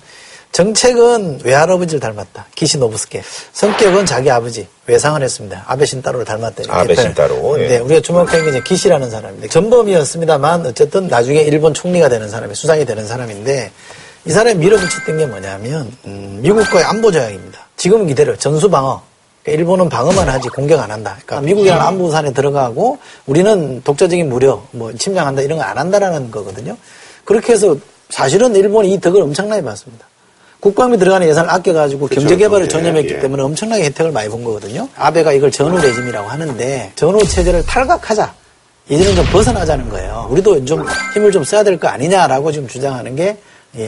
[0.53, 2.47] 정책은 외할아버지를 닮았다.
[2.55, 3.23] 기시노부스케.
[3.53, 5.65] 성격은 자기 아버지 외상을 했습니다.
[5.67, 6.63] 아베 신따로를 닮았다.
[6.69, 7.67] 아베 신따로, 예.
[7.69, 12.85] 네, 우리가 주목한 게 이제 기시라는 사람인데 전범이었습니다만 어쨌든 나중에 일본 총리가 되는 사람이 수장이
[12.85, 13.73] 되는 사람인데
[14.27, 17.59] 이 사람이 밀어붙였던 게 뭐냐면 음, 미국과의 안보 조약입니다.
[17.77, 19.03] 지금은 이대로 전수 방어.
[19.43, 21.17] 그러니까 일본은 방어만 하지 공격 안 한다.
[21.27, 26.77] 그러니까 미국이랑 안보산에 들어가고 우리는 독자적인 무력, 뭐 침략한다 이런 거 안 한다라는 거거든요.
[27.25, 27.77] 그렇게 해서
[28.09, 30.07] 사실은 일본이 이 덕을 엄청나게 받습니다.
[30.61, 33.19] 국방비 들어가는 예산을 아껴가지고 경제 개발을 예, 전념했기 예.
[33.21, 34.89] 때문에 엄청나게 혜택을 많이 본 거거든요.
[34.97, 38.33] 아베가 이걸 전후 레짐이라고 하는데 전후 체제를 탈각하자.
[38.89, 40.27] 이제는 좀 벗어나자는 거예요.
[40.31, 43.35] 우리도 좀 힘을 좀 써야 될 거 아니냐라고 지금 주장하는 게이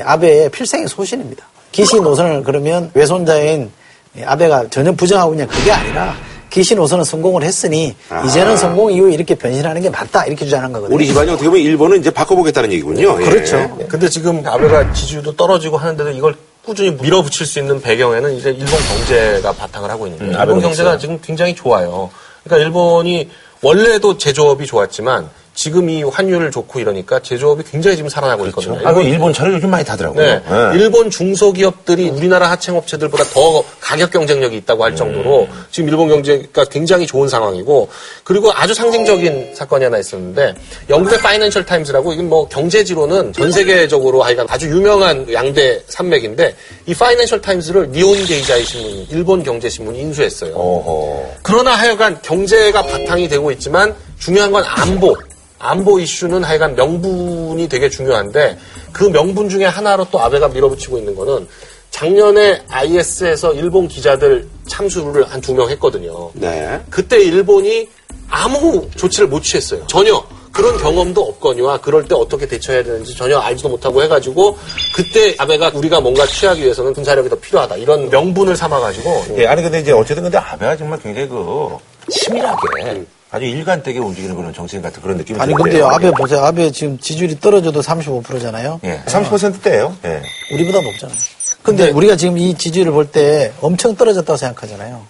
[0.03, 1.45] 아베의 필생의 소신입니다.
[1.73, 3.71] 기시 노선을 그러면 외손자인
[4.17, 6.17] 이 아베가 전혀 부정하고 있냐 그게 아니라
[6.49, 7.95] 기시 노선은 성공을 했으니
[8.27, 10.97] 이제는 성공 이후에 이렇게 변신하는 게 맞다 이렇게 주장하는 거거든요.
[10.97, 13.21] 우리 집안이 어떻게 보면 일본은 이제 바꿔보겠다는 얘기군요.
[13.21, 13.25] 예.
[13.25, 13.77] 그렇죠.
[13.89, 19.53] 근데 지금 아베가 지지율도 떨어지고 하는데도 이걸 꾸준히 밀어붙일 수 있는 배경에는 이제 일본 경제가
[19.53, 20.35] 바탕을 하고 있는 거예요.
[20.35, 20.99] 음, 일본 경제가 있어요.
[20.99, 22.11] 지금 굉장히 좋아요.
[22.43, 23.29] 그러니까 일본이
[23.61, 28.79] 원래도 제조업이 좋았지만 지금 이 환율도 좋고 이러니까 제조업이 굉장히 지금 살아나고 있거든요.
[28.85, 30.23] 아, 그 일본 차를 요즘 많이 타더라고요.
[30.23, 30.43] 네.
[30.49, 30.79] 예.
[30.79, 37.27] 일본 중소기업들이 우리나라 하청업체들보다 더 가격 경쟁력이 있다고 할 정도로 지금 일본 경제가 굉장히 좋은
[37.27, 37.89] 상황이고
[38.23, 40.55] 그리고 아주 상징적인 사건이 하나 있었는데
[40.91, 47.41] 영국의 파이낸셜 타임즈라고 이건 뭐 경제지로는 전 세계적으로 하여간 아주 유명한 양대 산맥인데 이 파이낸셜
[47.41, 50.55] 타임즈를 니혼 게이자이 신문이 일본 경제 신문이 인수했어요.
[50.55, 51.37] 어허.
[51.43, 55.17] 그러나 하여간 경제가 바탕이 되고 있지만 중요한 건 안보.
[55.59, 58.59] 안보 이슈는 하여간 명분이 되게 중요한데
[58.93, 61.47] 그 명분 중에 하나로 또 아베가 밀어붙이고 있는 거는
[61.91, 66.31] 작년에 IS에서 일본 기자들 참수를 한 두 명 했거든요.
[66.35, 66.79] 네.
[66.91, 67.89] 그때 일본이
[68.29, 69.87] 아무 조치를 못 취했어요.
[69.87, 70.23] 전혀.
[70.53, 74.57] 그런 경험도 없거니와 그럴 때 어떻게 대처해야 되는지 전혀 알지도 못하고 해가지고
[74.95, 79.81] 그때 아베가 우리가 뭔가 취하기 위해서는 군사력이 더 필요하다 이런 명분을 삼아가지고 예, 아니 근데
[79.81, 81.77] 이제 어쨌든 근데 아베가 정말 굉장히 그
[82.11, 85.53] 치밀하게 아주 일관되게 움직이는 그런 정치인 같은 그런 느낌이 아니.
[85.55, 86.41] 근데 아베 보세요.
[86.45, 88.81] 아베 지금 지지율이 떨어져도 35%잖아요.
[88.85, 89.97] 예, 30%대예요.
[90.05, 90.23] 예.
[90.53, 91.17] 우리보다 높잖아요.
[91.63, 95.03] 근데 우리가 지금 이 지지율을 볼 때 엄청 떨어졌다고 생각하잖아요.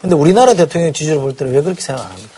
[0.00, 2.30] 근데 우리나라 대통령 지지율을 볼 때는 왜 그렇게 생각 안 합니까?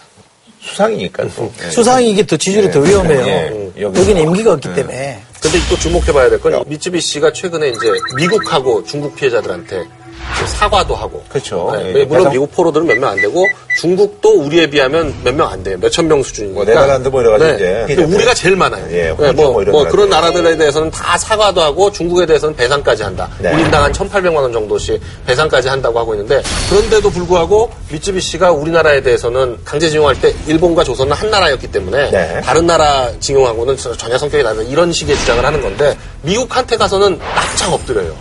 [0.62, 1.52] 수상이니까 또.
[1.64, 1.70] 예.
[1.70, 3.26] 수상이 이게 더 지지율이 더 위험해요.
[3.26, 3.98] 예, 여기.
[4.00, 5.20] 여기는 임기가 없기 때문에.
[5.40, 9.85] 근데 또 주목해봐야 될 건 미쯔비시가 최근에 이제 미국하고 중국 피해자들한테
[10.47, 11.23] 사과도 하고.
[11.29, 11.71] 그렇죠.
[11.75, 13.47] 네, 예, 물론 미국 포로들은 몇 명 안 되고
[13.79, 15.77] 중국도 우리에 비하면 몇 명 안 돼요.
[15.81, 16.55] 몇천 명 수준이니까.
[16.57, 18.85] 뭐 네덜란드 뭐 이래가지고 이제 근데 우리가 제일 많아요.
[18.90, 19.85] 예, 네, 호주 뭐, 뭐 뭐.
[19.88, 23.29] 그런 나라들에 대해서는 다 사과도 하고 중국에 대해서는 배상까지 한다.
[23.38, 23.53] 네.
[23.53, 29.88] 1인당 한 1,800만 원 정도씩 배상까지 한다고 하고 있는데 그런데도 불구하고 미쯔비시가 우리나라에 대해서는 강제
[29.90, 32.40] 징용할 때 일본과 조선은 한 나라였기 때문에 네.
[32.43, 34.62] 다른 나라 징용하고는 전혀 성격이 다르다.
[34.62, 38.14] 이런 식의 주장을 하는 건데 미국한테 가서는 납작 엎드려요.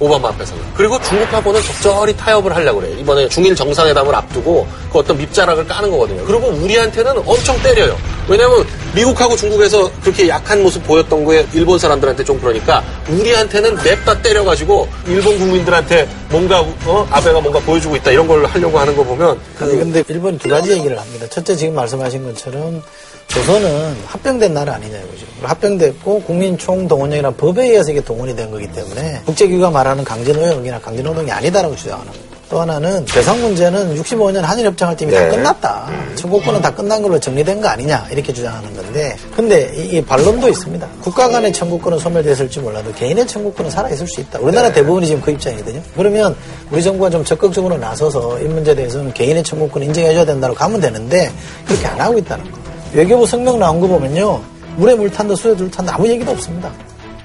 [0.00, 0.62] 오바마 앞에서는.
[0.76, 2.96] 그리고 중국하고는 적절히 타협을 하려고 그래요.
[2.98, 6.24] 이번에 중일 정상회담을 앞두고 그 어떤 밑자락을 까는 거거든요.
[6.24, 7.96] 그리고 우리한테는 엄청 때려요.
[8.28, 14.88] 왜냐하면 미국하고 중국에서 그렇게 약한 모습 보였던 거에 일본 사람들한테 좀 그러니까 우리한테는 냅다 때려가지고
[15.06, 17.06] 일본 국민들한테 뭔가 어?
[17.10, 20.72] 아베가 뭔가 보여주고 있다 이런 걸 하려고 하는 거 보면 아니, 근데 일본이 두 가지
[20.72, 21.26] 얘기를 합니다.
[21.28, 22.82] 첫째 지금 말씀하신 것처럼
[23.28, 25.26] 조선은 합병된 나라 아니냐 이거죠.
[25.42, 31.76] 합병됐고 국민 총동원령이라는 법에 의해서 이게 동원이 된 거기 때문에 국제기구가 말하는 강제노역이나 강제노동이 아니다라고
[31.76, 32.38] 주장하는 겁니다.
[32.50, 35.28] 또 하나는 배상 문제는 65년 한일협정할 때 이미 네.
[35.28, 35.90] 다 끝났다.
[36.14, 40.88] 청구권은 다 끝난 걸로 정리된 거 아니냐 이렇게 주장하는 건데 근데 이, 이 반론도 있습니다.
[41.02, 44.38] 국가 간의 청구권은 소멸됐을지 몰라도 개인의 청구권은 살아있을 수 있다.
[44.40, 45.82] 우리나라 대부분이 지금 그 입장이거든요.
[45.94, 46.34] 그러면
[46.70, 51.30] 우리 정부가 좀 적극적으로 나서서 이 문제에 대해서는 개인의 청구권 인정해줘야 된다고 가면 되는데
[51.66, 52.67] 그렇게 안 하고 있다는 거.
[52.92, 54.40] 외교부 성명 나온 거 보면요.
[54.76, 56.72] 물에 물 탄다, 수에 물 탄다 아무 얘기도 없습니다.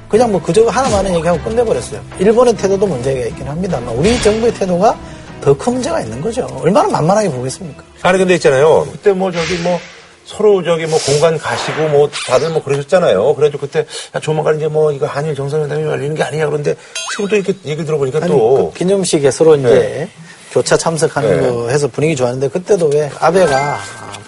[0.10, 2.00] 그냥 뭐 그저 하나만은 얘기하고 끝내버렸어요.
[2.20, 4.98] 일본의 태도도 문제가 있긴 합니다만 우리 정부의 태도가
[5.42, 6.48] 더 큰 문제가 있는 거죠.
[6.62, 7.84] 얼마나 만만하게 보겠습니까?
[8.04, 8.88] 아니 근데 있잖아요.
[8.92, 9.78] 그때 뭐 저기 뭐
[10.26, 13.36] 서로 저기 뭐 공간 가시고 뭐 다들 뭐 그러셨잖아요.
[13.36, 16.76] 그래가지고 그때 야, 조만간 이제 뭐 이거 한일 정상회담이 열리는 게 아니냐 그런데
[17.12, 20.10] 지금 또 이렇게 얘기 들어보니까 아니, 또 그 기념식에 서로 이제 네.
[20.54, 21.50] 교차 참석하는 네.
[21.50, 23.80] 거 해서 분위기 좋았는데 그때도 왜 아베가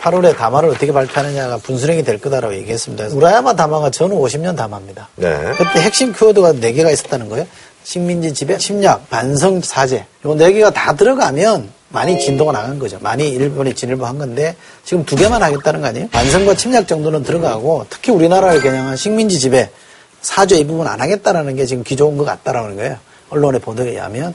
[0.02, 3.16] 8월에 담화를 어떻게 발표하느냐가 분수령이 될 거다라고 얘기했습니다.
[3.16, 5.08] 우라야마 담화가 저는 50년 담화입니다.
[5.18, 5.52] 네.
[5.56, 7.46] 그때 핵심 키워드가 4개가 있었다는 거예요.
[7.84, 10.08] 식민지 지배, 침략, 반성, 사죄.
[10.26, 12.98] 요 4개가 다 들어가면 많이 진도가 나간 거죠.
[13.02, 16.08] 많이 일본이 진일보한 건데 지금 두 개만 하겠다는 거 아니에요?
[16.10, 19.70] 반성과 침략 정도는 들어가고 특히 우리나라를 겨냥한 식민지 지배,
[20.22, 22.98] 사죄 이 부분 안 하겠다라는 게 지금 기조인 것 같다라는 거예요.
[23.30, 24.34] 언론의 보도에 의하면.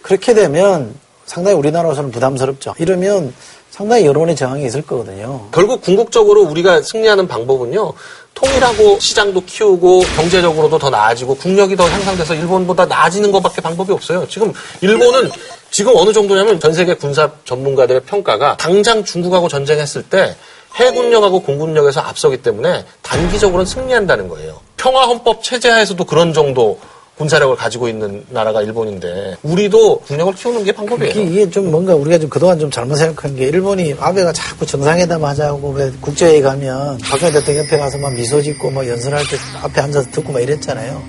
[0.00, 0.94] 그렇게 되면
[1.26, 2.74] 상당히 우리나라로서는 부담스럽죠.
[2.78, 3.34] 이러면
[3.70, 5.48] 상당히 여론의 저항이 있을 거거든요.
[5.52, 7.92] 결국 궁극적으로 우리가 승리하는 방법은요.
[8.32, 14.26] 통일하고 시장도 키우고 경제적으로도 더 나아지고 국력이 더 향상돼서 일본보다 나아지는 것밖에 방법이 없어요.
[14.28, 15.30] 지금 일본은
[15.70, 20.36] 지금 어느 정도냐면 전 세계 군사 전문가들의 평가가 당장 중국하고 전쟁했을 때
[20.74, 24.60] 해군력하고 공군력에서 앞서기 때문에 단기적으로는 승리한다는 거예요.
[24.76, 26.78] 평화헌법 체제하에서도 그런 정도
[27.16, 31.12] 군사력을 가지고 있는 나라가 일본인데 우리도 국력을 키우는 게 방법이에요.
[31.12, 35.70] 이게, 좀 뭔가 우리가 좀 그동안 좀 잘못 생각한 게 일본이 아베가 자꾸 정상회담 하자고
[35.70, 40.10] 왜 국제회의 가면 박근혜 대통령 옆에 가서 막 미소 짓고 막 연설할 때 앞에 앉아서
[40.10, 41.02] 듣고 막 이랬잖아요.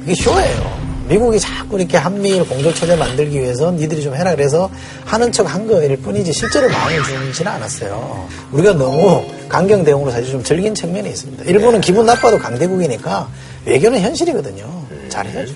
[0.00, 0.91] 그게 쇼예요.
[1.08, 4.70] 미국이 자꾸 이렇게 한미일 공조체제 만들기 위해서 니들이 좀 해라 그래서
[5.04, 8.28] 하는 척 한 거일 뿐이지 실제로 마음을 주지는 않았어요.
[8.52, 11.44] 우리가 너무 강경 대응으로 사실 좀 즐긴 측면이 있습니다.
[11.44, 13.28] 일본은 기분 나빠도 강대국이니까
[13.66, 14.64] 외교는 현실이거든요.
[15.08, 15.54] 잘해야죠.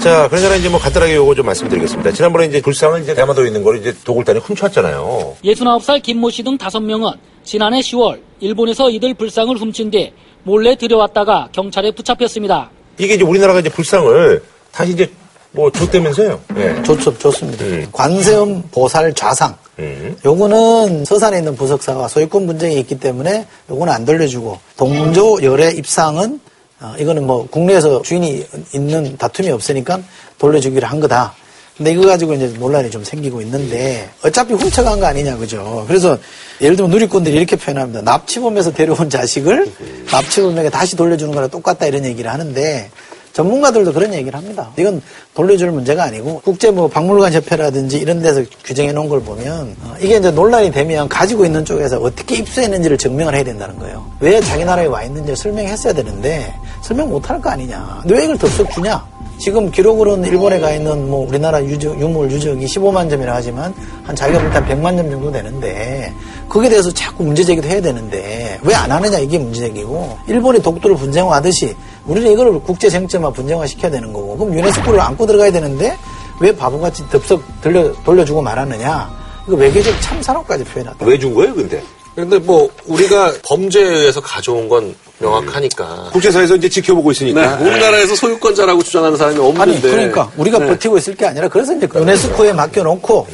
[0.00, 2.12] 자, 그러잖아 이제 뭐 간단하게 요거 좀 말씀드리겠습니다.
[2.12, 5.36] 지난번에 이제 불상을 이제 대마도에 있는 걸 이제 도굴단이 훔쳐왔잖아요.
[5.44, 10.12] 69살 김모 씨 등 5명은 지난해 10월 일본에서 이들 불상을 훔친 뒤
[10.44, 12.70] 몰래 들여왔다가 경찰에 붙잡혔습니다.
[12.98, 14.42] 이게 이제 우리나라가 이제 불상을
[14.74, 15.10] 다시 이제
[15.52, 16.40] 뭐 줬다면서요?
[16.56, 16.82] 예.
[16.82, 17.64] 좋죠, 좋습니다.
[17.64, 17.86] 음.
[17.92, 19.56] 관세음 보살 좌상.
[19.78, 20.16] 음.
[20.24, 26.40] 요거는 서산에 있는 부석사가 소유권 분쟁이 있기 때문에 요거는 안 돌려주고 동조 열애 입상은
[26.80, 30.00] 어, 이거는 뭐 국내에서 주인이 있는 다툼이 없으니까
[30.38, 31.34] 돌려주기로 한 거다.
[31.76, 35.84] 근데 이거 가지고 이제 논란이 좀 생기고 있는데 어차피 훔쳐간 거 아니냐 그죠.
[35.88, 36.16] 그래서
[36.60, 38.02] 예를 들면 누리꾼들이 이렇게 표현합니다.
[38.02, 39.72] 납치범에서 데려온 자식을
[40.10, 42.90] 납치범에게 다시 돌려주는 거랑 똑같다 이런 얘기를 하는데
[43.34, 44.70] 전문가들도 그런 얘기를 합니다.
[44.78, 45.02] 이건
[45.34, 50.16] 돌려줄 문제가 아니고 국제 뭐 박물관 협회라든지 이런 데서 규정해 놓은 걸 보면 어, 이게
[50.18, 54.06] 이제 논란이 되면 가지고 있는 쪽에서 어떻게 입수했는지를 증명을 해야 된다는 거예요.
[54.20, 58.02] 왜 자기 나라에 와 있는지 설명했어야 되는데 설명 못할 거 아니냐.
[58.08, 59.04] 왜 이걸 덥석 주냐?
[59.36, 64.38] 지금 기록으로는 일본에 가 있는 뭐 우리나라 유적, 유물 유적이 15만 점이라 하지만 한 자기가
[64.38, 66.12] 한 100만 점 정도 되는데
[66.48, 70.96] 거기에 대해서 자꾸 문제 제기도 해야 되는데 왜 안 하느냐 이게 문제 제기고 일본이 독도를
[70.96, 71.74] 분쟁화하듯이
[72.06, 75.96] 우리는 이걸 국제 쟁점화 분쟁화 시켜야 되는 거고 그럼 유네스코를 안고 들어가야 되는데
[76.40, 79.10] 왜 바보같이 덥석 돌려, 돌려주고 말하느냐
[79.46, 81.04] 이거 외교적 참사로까지 표현하다.
[81.06, 81.82] 왜 준 거예요, 근데?
[82.14, 86.10] 근데 뭐 우리가 범죄에 의해서 가져온 건 명확하니까.
[86.12, 87.56] 국제사에서 이제 지켜보고 있으니까.
[87.56, 89.90] 네, 우리나라에서 소유권자라고 주장하는 사람이 아니 없는데.
[89.90, 90.66] 그러니까 우리가 네.
[90.68, 93.26] 버티고 있을 게 아니라 그래서 이제 유네스코에 맡겨놓고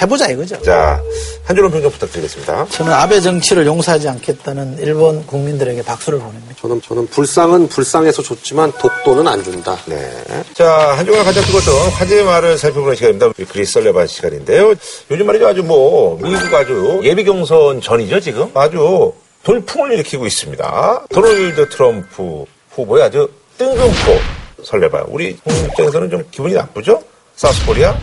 [0.00, 0.60] 해보자 이거죠.
[0.62, 1.00] 자,
[1.44, 2.66] 한 줄로 평가 부탁드리겠습니다.
[2.70, 6.54] 저는 아베 정치를 용서하지 않겠다는 일본 국민들에게 박수를 보냅니다.
[6.60, 9.76] 저는 저는 불상은 불상에서 줬지만 독도는 안 준다.
[9.86, 10.10] 네.
[10.54, 13.32] 자, 한 주간 가장 뜨거웠던 화제의 말을 살펴보는 시간입니다.
[13.50, 14.74] 그리스 썰레반 시간인데요.
[15.10, 15.46] 요즘 말이죠.
[15.48, 18.50] 아주 뭐, 미국 아주 예비 경선 전이죠, 지금.
[18.54, 21.06] 아주 돌풍을 일으키고 있습니다.
[21.10, 23.28] 도널드 트럼프 후보의 아주
[23.58, 24.18] 뜬금포
[24.64, 25.04] 설레발.
[25.08, 27.02] 우리 국민 입장에서는 좀 기분이 나쁘죠?
[27.34, 27.96] 사우스 코리아,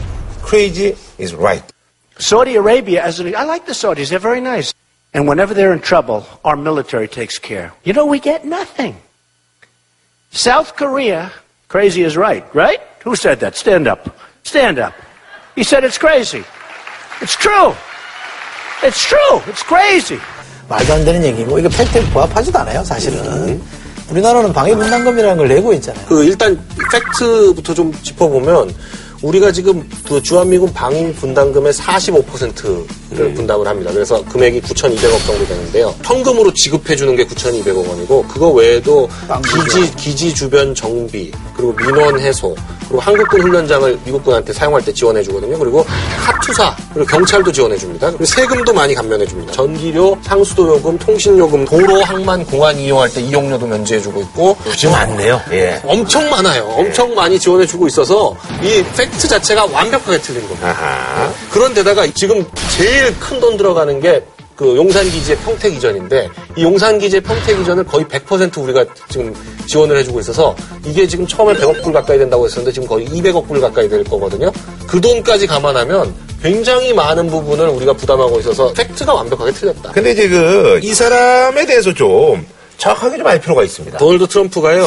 [0.45, 1.65] crazy is right.
[2.18, 4.72] Saudi Arabia, as an, I like the Saudis, they're very nice.
[5.12, 7.72] And whenever they're in trouble, our military takes care.
[7.84, 8.96] You know, we get nothing.
[10.30, 11.30] South Korea,
[11.68, 12.80] crazy is right, right?
[13.04, 13.54] Who said that?
[13.56, 14.16] Stand up.
[14.42, 14.94] Stand up.
[15.54, 16.42] He said it's crazy.
[17.20, 17.74] It's true.
[18.82, 19.38] It's true.
[19.46, 20.18] It's crazy.
[20.68, 23.60] 말도 안 되는 얘기고 이거 팩트에 부합하지도 않아요 사실은.
[24.10, 26.04] 우리나라는 방위분담금이라는 걸 내고 있잖아요.
[26.06, 26.58] 그 일단
[26.90, 28.74] 팩트부터 좀 짚어보면
[29.21, 33.91] 우리가 지금 그 주한미군 방위 분담금의 45%를 분담을 합니다.
[33.93, 35.93] 그래서 금액이 9,200억 정도 되는데요.
[36.03, 39.09] 현금으로 지급해 주는 게 9,200억 원이고 그거 외에도
[39.65, 42.55] 기지 기지 주변 정비 그리고 민원 해소
[42.87, 45.59] 그리고 한국군 훈련장을 미국군한테 사용할 때 지원해 주거든요.
[45.59, 45.85] 그리고
[46.25, 48.07] 카투사 그리고 경찰도 지원해 줍니다.
[48.07, 49.51] 그리고 세금도 많이 감면해 줍니다.
[49.51, 54.89] 전기료, 상수도 요금, 통신 요금, 도로, 항만, 공안 이용할 때 이용료도 면제해 주고 있고 아주
[54.89, 55.39] 많네요.
[55.51, 55.79] 예.
[55.85, 56.63] 엄청 많아요.
[56.77, 60.69] 엄청 많이 지원해주고 있어서 이 팩트 자체가 완벽하게 틀린 겁니다.
[60.69, 61.31] 아하.
[61.51, 62.45] 그런데다가 지금
[62.77, 64.23] 제일 큰 돈 들어가는 게
[64.59, 69.33] 그 용산 기지의 평택 이전인데 이 용산 기지의 평택 이전을 거의 100% 우리가 지금
[69.65, 70.53] 지원을 해주고 있어서
[70.85, 74.51] 이게 지금 처음에 100억 불 가까이 된다고 했었는데 지금 거의 200억 불 가까이 될 거거든요.
[74.85, 79.93] 그 돈까지 감안하면 굉장히 많은 부분을 우리가 부담하고 있어서 팩트가 완벽하게 틀렸다.
[79.93, 82.45] 근데 이제 그 이 사람에 대해서 좀
[82.77, 83.97] 정확하게 좀 알 필요가 있습니다.
[83.97, 84.85] 도널드 트럼프가요.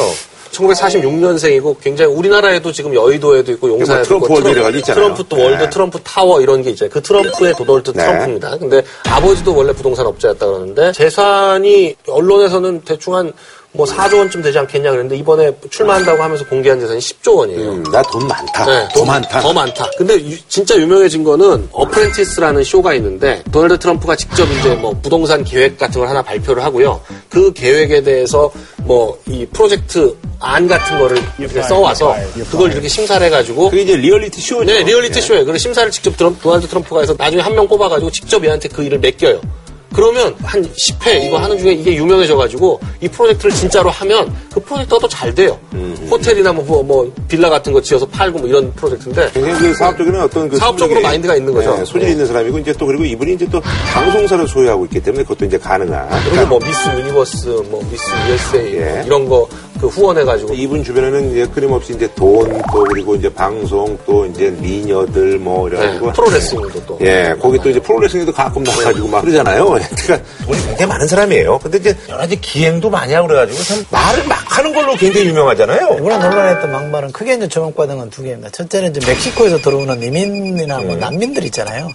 [0.53, 5.03] 1946년생이고 굉장히 우리나라에도 지금 여의도에도 있고 용산에도 트럼프 있고 월드 가지고 있잖아요.
[5.03, 5.69] 트럼프 또 월드 네.
[5.69, 6.91] 트럼프 타워 이런 게 있잖아요.
[6.91, 8.03] 그 트럼프의 도널드 네.
[8.03, 8.57] 트럼프입니다.
[8.57, 13.33] 근데 아버지도 원래 부동산 업자였다 그러는데 재산이 언론에서는 대충 한
[13.75, 17.71] 뭐 4조 원쯤 되지 않겠냐 그랬는데 이번에 출마한다고 하면서 공개한 재산이 10조 원이에요.
[17.71, 18.65] 음, 나 돈 많다.
[18.65, 19.41] 네, 더 많다.
[19.41, 19.89] 더 많다.
[19.97, 25.77] 근데 유- 진짜 유명해진 거는 Apprentice라는 쇼가 있는데 도널드 트럼프가 직접 이제 뭐 부동산 계획
[25.79, 27.01] 같은 걸 하나 발표를 하고요.
[27.29, 28.51] 그 계획에 대해서
[28.83, 32.13] 뭐 이 프로젝트 안 같은 거를 이렇게 써와서
[32.51, 34.65] 그걸 이렇게 심사를 해가지고 그게 이제 리얼리티 쇼죠.
[34.65, 35.45] 네, 리얼리티 쇼예요.
[35.45, 39.39] 그래서 심사를 직접 드럼- 도널드 트럼프가 해서 나중에 한명 뽑아가지고 직접 얘한테 그 일을 맡겨요.
[39.93, 45.16] 그러면 한 10회 이거 하는 중에 이게 유명해져가지고 이 프로젝트를 진짜로 하면 그 프로젝트가 또
[45.16, 45.59] 잘 돼요.
[46.09, 50.15] 호텔이나 뭐, 뭐, 뭐 빌라 같은 거 지어서 팔고 뭐 이런 프로젝트인데 굉장히 그 사업적인
[50.15, 51.77] 어떤 그 사업적으로 마인드가 있는 거죠.
[51.77, 53.61] 네, 소질이 있는 사람이고 이제 또 그리고 이분이 이제 또
[53.93, 56.09] 방송사를 소유하고 있기 때문에 그것도 이제 가능한.
[56.29, 58.79] 그리고 뭐 미스 유니버스, 뭐 미스 USA 예.
[58.79, 59.47] 뭐 이런 거
[59.83, 65.37] 그 후원해가지고 이분 주변에는 이제 끊임없이 이제 돈 또 그리고 이제 방송 또 이제 미녀들
[65.39, 66.97] 뭐 네, 이래가지고 프로레슬링도 또.
[67.01, 69.65] 예, 거기 또 이제 프로레슬링도 가끔 나가지고 막 그러잖아요.
[69.75, 71.59] 그러니까 돈이 굉장히 많은 사람이에요.
[71.61, 75.97] 근데 이제 여러 가지 기행도 많이 하고 그래가지고 참 말을 막 하는 걸로 굉장히 유명하잖아요.
[75.99, 78.49] 이번에 논란했던 망발은 크게 이제 주목받은 건 두 개입니다.
[78.51, 81.89] 첫째는 이제 멕시코에서 들어오는 이민이나 뭐 난민들 있잖아요.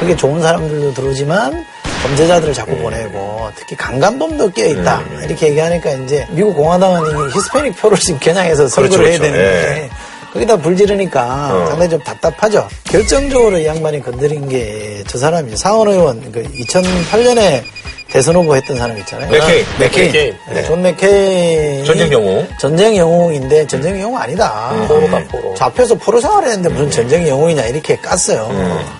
[0.00, 1.64] 그게 좋은 사람들도 들어오지만
[2.02, 5.02] 범죄자들을 자꾸 보내고 특히 강간범도 껴있다.
[5.24, 9.32] 이렇게 얘기하니까 이제 미국 공화당은 이 히스패닉 표를 지금 겨냥해서 선거를 그렇죠, 해야 그렇죠.
[9.32, 9.90] 되는데
[10.32, 12.68] 거기다 불지르니까 상당히 좀 답답하죠.
[12.84, 17.62] 결정적으로 이 양반이 건드린 게 저 사람이 상원 의원 그 2008년에
[18.10, 19.30] 대선 후보 했던 사람 있잖아요.
[19.30, 19.64] 맥케인.
[19.78, 20.06] 맥케인.
[20.06, 20.36] 맥케인.
[20.52, 20.62] 네.
[20.64, 21.84] 존 맥케인.
[21.84, 22.48] 전쟁 영웅.
[22.58, 24.72] 전쟁 영웅인데 전쟁 영웅 아니다.
[24.88, 25.54] 포로.
[25.54, 28.48] 잡혀서 포로 생활했는데 무슨 전쟁 영웅이냐 이렇게 깠어요.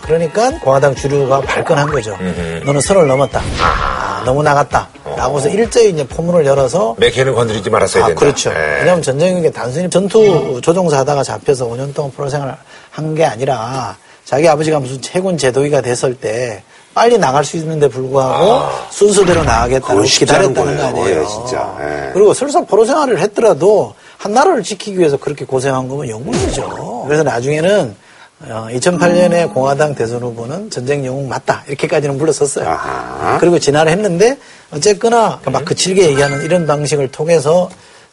[0.03, 2.16] 그러니까 공화당 주류가 발끈한 거죠.
[2.64, 3.42] 너는 선을 넘었다.
[3.61, 4.88] 아, 너무 나갔다.
[5.16, 8.20] 라고서 일제히 이제 포문을 열어서 맥케인은 건드리지 말았어야 아, 된다.
[8.20, 8.51] 그렇죠.
[8.51, 8.79] 예.
[8.79, 12.55] 왜냐하면 전쟁이 단순히 전투 조종사 하다가 잡혀서 5년 동안 포로 생활을
[12.90, 16.62] 한게 아니라 자기 아버지가 무슨 해군 제도위가 됐을 때
[16.94, 20.05] 빨리 나갈 수 있는데 불구하고 순서대로 나가겠다고 아.
[20.05, 21.03] 쉽지 않은 기다렸다는 거 거예요.
[21.05, 21.22] 아니에요.
[21.22, 21.76] 예, 진짜.
[21.81, 22.11] 예.
[22.12, 27.05] 그리고 설사 포로 생활을 했더라도 한 나라를 지키기 위해서 그렇게 고생한 거면 영웅이죠.
[27.07, 27.94] 그래서 나중에는
[28.42, 32.68] 어, 2008년에 공화당 대선 후보는 전쟁 영웅 맞다 이렇게까지는 불렀었어요.
[32.68, 33.38] 아하.
[33.38, 34.38] 그리고 진화를 했는데
[34.72, 37.68] 어쨌거나 막 거칠게 얘기하는 이런 방식을 통해서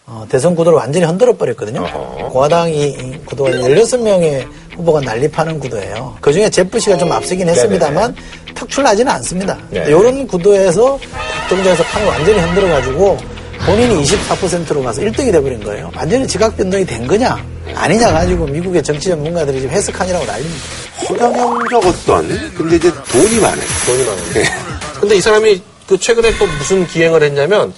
[0.06, 1.84] 어, 대선 구도를 완전히 흔들어 버렸거든요.
[2.32, 6.16] 공화당이 이 구도가 16명의 후보가 난립하는 구도예요.
[6.22, 8.16] 그 중에 제프 씨가 좀 앞서긴 했습니다만
[8.54, 9.58] 특출나지는 않습니다.
[9.70, 9.86] 네.
[9.88, 11.00] 이런 구도에서
[11.50, 13.18] 특정자에서 판을 완전히 흔들어 가지고
[13.66, 15.92] 본인이 24%로 가서 1등이 돼버린 거예요.
[15.96, 17.44] 완전히 지각 변동이 된 거냐
[17.76, 20.66] 아니냐 가지고 미국의 정치 전문가들이 지금 해석하느라고 난립니다.
[21.10, 23.68] 허경영적 어떤 근데 이제 돈이 많아요.
[23.86, 24.52] 돈이 많아요.
[25.00, 27.74] 근데 이 사람이 그 최근에 또 무슨 기행을 했냐면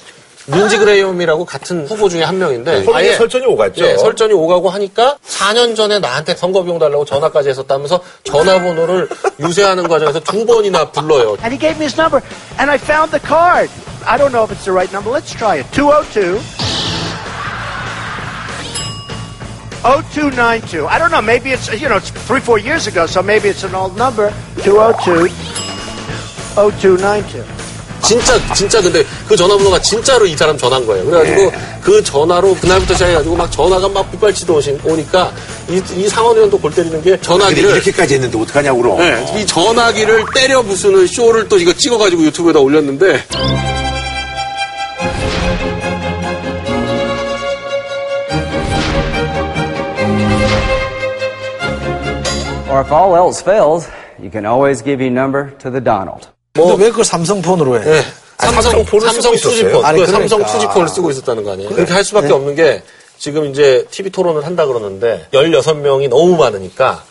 [0.51, 3.85] 린지 그레이엄이라고 같은 후보 중에 한 명인데 서울에 설전이 오갔죠.
[3.85, 9.09] 예, 설전이 오가고 하니까 4년 전에 나한테 선거 비용 달라고 전화까지 했었다면서 전화번호를
[9.39, 11.37] 유세하는 과정에서 두 번이나 불러요.
[11.43, 12.23] And he gave me his number,
[12.59, 13.69] and I found the card.
[14.05, 15.11] I don't know if it's the right number.
[15.11, 15.69] Let's try it.
[15.71, 16.39] 202
[19.83, 20.87] 0292.
[20.87, 21.21] I don't know.
[21.21, 24.33] Maybe it's, you know, it's three, four years ago, so maybe it's an old number.
[24.63, 25.29] 202
[26.57, 27.68] 0292.
[28.01, 31.05] 진짜 진짜 근데 그 전화번호가 진짜로 이 사람 전화인 거예요.
[31.05, 35.31] 그래가지고 그 전화로 그날부터 시작해가지고 막 전화가 막 빗발치도 오니까
[35.69, 38.97] 이, 이 상원 의원도 골 때리는 게 전화기를 이렇게까지 했는데 어떡하냐고 그럼.
[38.97, 43.23] 네, 이 전화기를 때려 부수는 쇼를 또 이거 찍어가지고 유튜브에다 올렸는데
[52.69, 56.29] Or if all else fails, you can always give your number to the Donald.
[56.53, 57.85] 근데 왜 그걸 삼성폰으로 해?
[57.85, 58.01] 네.
[58.39, 59.85] 삼성, 삼성폰을 삼성 쓰고 투지폰.
[59.85, 60.53] 아니, 그 삼성 그러니까.
[60.53, 61.69] 투지폰을 쓰고 있었다는 거 아니에요?
[61.69, 62.83] 그렇게 할 수밖에 없는 게
[63.17, 67.03] 지금 이제 TV 토론을 한다 그러는데 16명이 너무 많으니까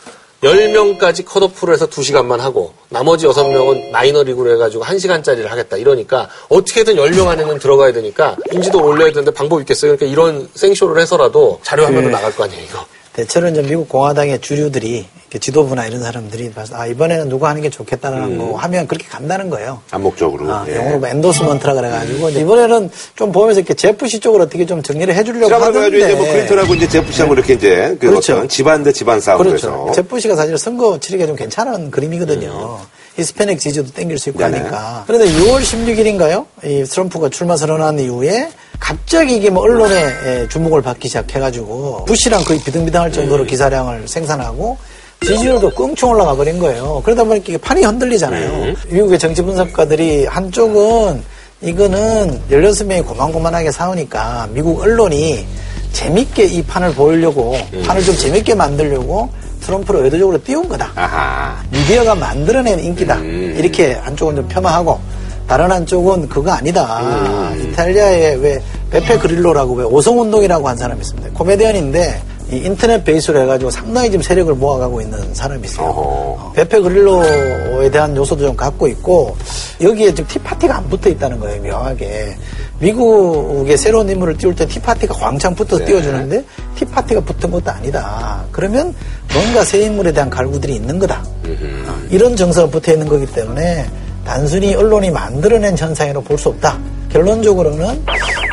[0.43, 7.59] 10명까지 컷오프를 해서 2시간만 하고 나머지 6명은 마이너리그로 해가지고 1시간짜리를 하겠다 이러니까 어떻게든 10명 안에는
[7.59, 9.97] 들어가야 되니까 인지도 올려야 되는데 방법 있겠어요?
[9.97, 12.87] 그러니까 이런 생쇼를 해서라도 자료 화면으로 나갈 거 아니에요 이거.
[13.19, 15.05] 대체로 이제 미국 공화당의 주류들이
[15.41, 19.81] 지도부나 이런 사람들이 봐서 아 이번에는 누가 하는 게 좋겠다는 거 하면 그렇게 간다는 거예요.
[19.91, 20.49] 암묵적으로.
[20.49, 20.77] 아, 예.
[20.77, 25.53] 영어로 뭐 endorsement라 그래가지고 이번에는 좀 보면서 이렇게 젭 부시 쪽을 어떻게 좀 정리를 해주려고
[25.53, 28.47] 하는데 이제 뭐 클린턴하고 이제 젭 부시하고 이렇게 이제 그 그렇죠.
[28.47, 29.93] 집안 대 집안 싸움에서 그렇죠.
[29.97, 32.79] 젭 부시가 사실 선거 치르기가 좀 괜찮은 그림이거든요.
[33.17, 34.53] 히스패닉 지지도 땡길 수 있고 음.
[34.53, 34.59] 네네.
[34.59, 35.03] 하니까.
[35.09, 36.47] 그런데 6월 16일인가요?
[36.63, 38.49] 이 트럼프가 출마 선언한 이후에
[38.79, 43.47] 갑자기 이게 뭐 언론의 에, 주목을 받기 시작해가지고 부시랑 거의 비등비등할 정도로 음.
[43.47, 44.77] 기사량을 생산하고
[45.25, 47.03] 지지율도 껑충 올라가 버린 거예요.
[47.05, 48.49] 그러다 보니까 이게 판이 흔들리잖아요.
[48.51, 48.77] 음.
[48.89, 51.23] 미국의 정치 분석가들이 한쪽은
[51.61, 55.45] 이거는 16명이 고만고만하게 싸우니까 미국 언론이
[55.93, 57.83] 재밌게 이 판을 보이려고 음.
[57.85, 59.29] 판을 좀 재밌게 만들려고
[59.61, 60.93] 트럼프를 의도적으로 띄운 거다.
[60.95, 61.57] 아하.
[61.71, 63.17] 미디어가 만들어낸 인기다.
[63.17, 63.55] 음.
[63.59, 65.01] 이렇게 한쪽은 좀 폄하하고
[65.49, 67.01] 다른 한쪽은 그거 아니다.
[67.01, 67.71] 음.
[67.73, 71.31] 이탈리아에 왜 베페 그릴로라고 왜 오성운동이라고 한 사람이 있습니다.
[71.31, 75.87] 코미디언인데 이 인터넷 베이스로 해가지고 상당히 지금 세력을 모아가고 있는 사람이 있어요.
[75.89, 76.01] 어허.
[76.01, 79.37] 어, 베페 그릴로에 대한 요소도 좀 갖고 있고
[79.81, 81.63] 여기에 지금 티파티가 안 붙어 있다는 거예요.
[81.63, 82.37] 묘하게
[82.81, 85.85] 미국의 새로운 인물을 띄울 때 티파티가 광창 붙어 네.
[85.87, 86.45] 띄워주는데
[86.77, 88.45] 티파티가 붙은 것도 아니다.
[88.53, 88.95] 그러면
[89.35, 91.23] 뭔가 새 인물에 대한 갈구들이 있는 거다.
[91.45, 93.87] 어, 이런 정서가 붙어 있는 거기 때문에
[94.29, 96.79] 단순히 언론이 만들어낸 현상이라고 볼수 없다.
[97.11, 98.05] 결론적으로는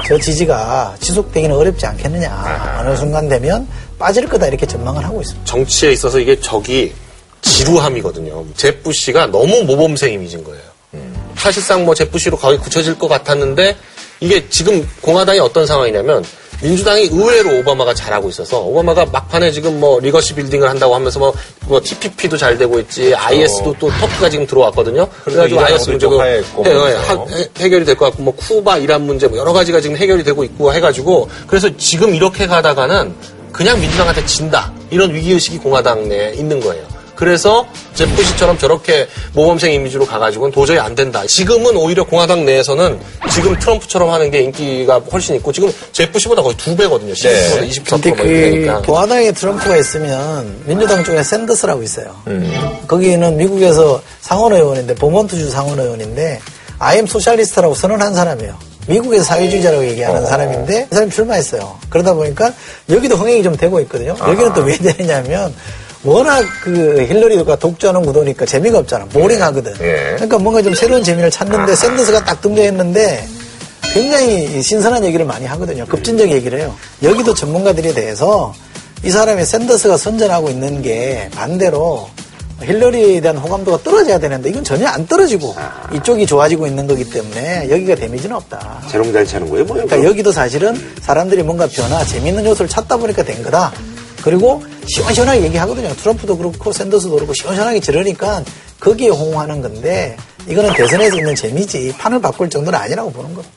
[0.07, 2.80] 저 지지가 지속되기는 어렵지 않겠느냐.
[2.80, 3.67] 어느 순간 되면
[3.99, 5.45] 빠질 거다 이렇게 전망을 하고 있습니다.
[5.45, 6.93] 정치에 있어서 이게 적이
[7.41, 8.45] 지루함이거든요.
[8.55, 10.61] 제프 씨가 너무 모범생 이미지인 거예요.
[11.36, 13.76] 사실상 뭐 제프 씨로 거의 굳혀질 것 같았는데
[14.21, 16.23] 이게 지금 공화당이 어떤 상황이냐면
[16.62, 21.34] 민주당이 의외로 오바마가 잘하고 있어서 오바마가 막판에 지금 뭐 리거시 빌딩을 한다고 하면서 뭐,
[21.68, 25.08] 뭐 TPP도 잘 되고 있지 IS도 또 터키가 지금 들어왔거든요.
[25.24, 27.39] 그래가지고 IS 문제가 좀 화해했고 해.
[27.39, 30.43] 해, 해결이 될 것 같고 뭐 쿠바 이란 문제 뭐 여러 가지가 지금 해결이 되고
[30.43, 33.14] 있고 해가지고 그래서 지금 이렇게 가다가는
[33.51, 36.84] 그냥 민주당한테 진다 이런 위기의식이 공화당 내에 있는 거예요.
[37.16, 41.24] 그래서 제프시처럼 저렇게 모범생 이미지로 가가지고는 도저히 안 된다.
[41.26, 42.99] 지금은 오히려 공화당 내에서는
[43.32, 47.13] 지금 트럼프처럼 하는 게 인기가 훨씬 있고 지금 제프시보다 거의 두 배거든요.
[47.13, 47.70] 10%, 네.
[47.70, 48.11] 20%뭐 근데
[48.66, 48.82] 그.
[48.86, 52.16] 공화당에 트럼프가 있으면 민주당 쪽에 샌더스라고 있어요.
[52.88, 56.39] 거기는 미국에서 상원 의원인데 버몬트주 상원 의원인데
[56.80, 58.55] I am socialist라고 선언한 사람이에요.
[58.88, 61.80] 미국에서 사회주의자라고 얘기하는 사람인데 그 사람이 출마했어요.
[61.89, 62.53] 그러다 보니까
[62.89, 64.16] 여기도 흥행이 좀 되고 있거든요.
[64.20, 65.53] 여기는 또 왜 되느냐면
[66.06, 69.06] 워낙 그 힐러리가 독주하는 구도니까 재미가 없잖아.
[69.06, 69.74] boring하거든.
[69.82, 70.14] 예.
[70.16, 73.28] 그러니까 뭔가 좀 새로운 재미를 찾는데 샌더스가 딱 등장했는데
[73.93, 75.86] 굉장히 신선한 얘기를 많이 하거든요.
[75.88, 76.76] 급진적 얘기를 해요.
[77.01, 78.53] 여기도 전문가들에 대해서
[79.03, 82.08] 이 사람이 샌더스가 선전하고 있는 게 반대로
[82.62, 85.56] 힐러리에 대한 호감도가 떨어져야 되는데 이건 전혀 안 떨어지고
[85.93, 88.84] 이쪽이 좋아지고 있는 거기 때문에 여기가 데미지는 없다.
[88.89, 89.76] 재롱 잘 차는 거예요, 뭐.
[89.76, 93.74] 그러니까 여기도 사실은 사람들이 뭔가 변화, 재밌는 요소를 찾다 보니까 된 거다.
[94.26, 95.95] 그리고 시원시원하게 얘기하거든요.
[95.95, 98.43] 트럼프도 그렇고 샌더스도 그렇고 시원시원하게 지르니까
[98.80, 100.17] 거기에 호응하는 건데
[100.47, 103.55] 이거는 대선에서 있는 재미지 판을 바꿀 정도는 아니라고 보는 겁니다.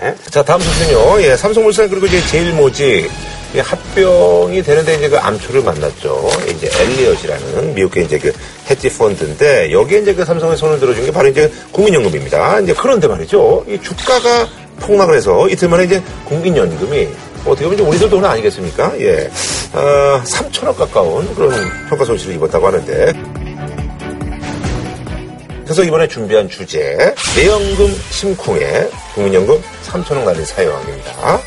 [0.00, 0.14] 네.
[0.30, 1.22] 자, 다음 소식은요.
[1.22, 3.10] 예, 삼성물산 그리고 이제 제일모직
[3.54, 6.30] 이 합병이 되는데 이제 그 암초를 만났죠.
[6.50, 8.32] 이제 엘리엇이라는 미국의 이제 그
[8.70, 12.60] 헤지 펀드인데 여기에 이제 그 삼성의 손을 들어준 게 바로 이제 국민연금입니다.
[12.60, 13.64] 이제 그런데 말이죠.
[13.68, 14.48] 이 주가가
[14.80, 17.08] 폭락을 해서 이틀 만에 이제 국민연금이
[17.44, 18.98] 어떻게 보면 이제 우리들 돈 아니겠습니까?
[19.00, 19.30] 예.
[19.72, 21.52] 어, 3천억 가까운 그런
[21.88, 23.12] 평가 손실을 입었다고 하는데
[25.64, 31.40] 그래서 이번에 준비한 주제 내연금 심쿵에 국민연금 3천억 날린 사회왕입니다.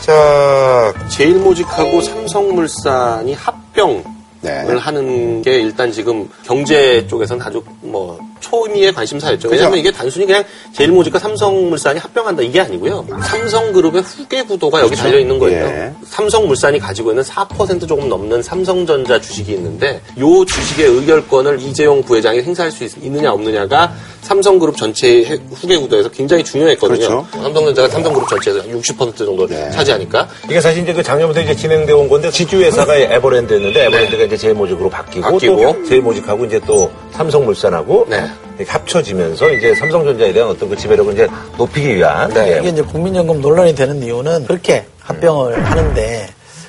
[0.00, 4.04] 자, 제일모직하고 삼성물산이 합병을
[4.40, 4.64] 네.
[4.78, 9.48] 하는 게 일단 지금 경제 쪽에서는 아주 뭐 초미의 관심사였죠.
[9.48, 9.80] 왜냐하면 그죠.
[9.88, 13.06] 이게 단순히 그냥 제일모직과 삼성물산이 합병한다 이게 아니고요.
[13.22, 15.64] 삼성그룹의 후계 구도가 여기 달려 있는 거예요.
[15.66, 15.92] 예.
[16.06, 22.70] 삼성물산이 가지고 있는 4% 조금 넘는 삼성전자 주식이 있는데 요 주식의 의결권을 이재용 부회장이 행사할
[22.72, 26.98] 수 있, 느냐 없느냐가 삼성그룹 전체의 해- 후계 구도에서 굉장히 중요했거든요.
[26.98, 27.26] 그렇죠.
[27.32, 29.70] 삼성전자가 삼성그룹 전체에서 60% 정도 네.
[29.70, 34.36] 차지하니까 이게 사실 이제 그 작년부터 이제 진행되어 온 건데 지주 회사가 에버랜드였는데 에버랜드가 이제
[34.36, 35.56] 제일모직으로 바뀌고, 바뀌고.
[35.56, 38.27] 또 제일모직하고 이제 또 삼성물산하고 네.
[38.66, 42.58] 합쳐지면서 이제 삼성전자에 대한 어떤 그 지배력을 이제 높이기 위한 네.
[42.58, 46.28] 이게 이제 국민연금 논란이 되는 이유는 그렇게 합병을 하는데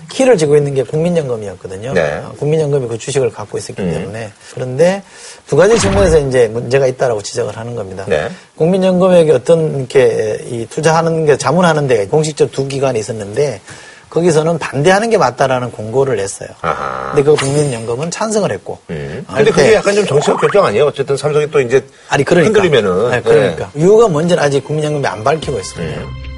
[0.09, 1.93] 키를 쥐고 있는 게 국민연금이었거든요.
[1.93, 2.21] 네.
[2.25, 5.03] 어, 국민연금이 그 주식을 갖고 있었기 때문에 그런데
[5.47, 8.05] 두 가지 측면에서 이제 문제가 있다라고 지적을 하는 겁니다.
[8.07, 8.29] 네.
[8.55, 13.61] 국민연금에게 어떤 이렇게 이 투자하는 게 자문하는 데 공식적 두 기관이 있었는데
[14.10, 16.49] 거기서는 반대하는 게 맞다라는 공고를 냈어요.
[16.62, 17.12] 아하.
[17.14, 18.80] 근데 그 국민연금은 찬성을 했고.
[18.89, 19.24] 음.
[19.28, 20.86] 어, 근데 그게 약간 좀 정치적 결정 아니에요?
[20.86, 25.57] 어쨌든 삼성이 또 이제 아니 그러니까 흔들리면은 네, 그러니까 이유가 뭔지는 아직 국민연금이 안 밝히고
[25.57, 26.01] 있습니다.
[26.01, 26.30] 음.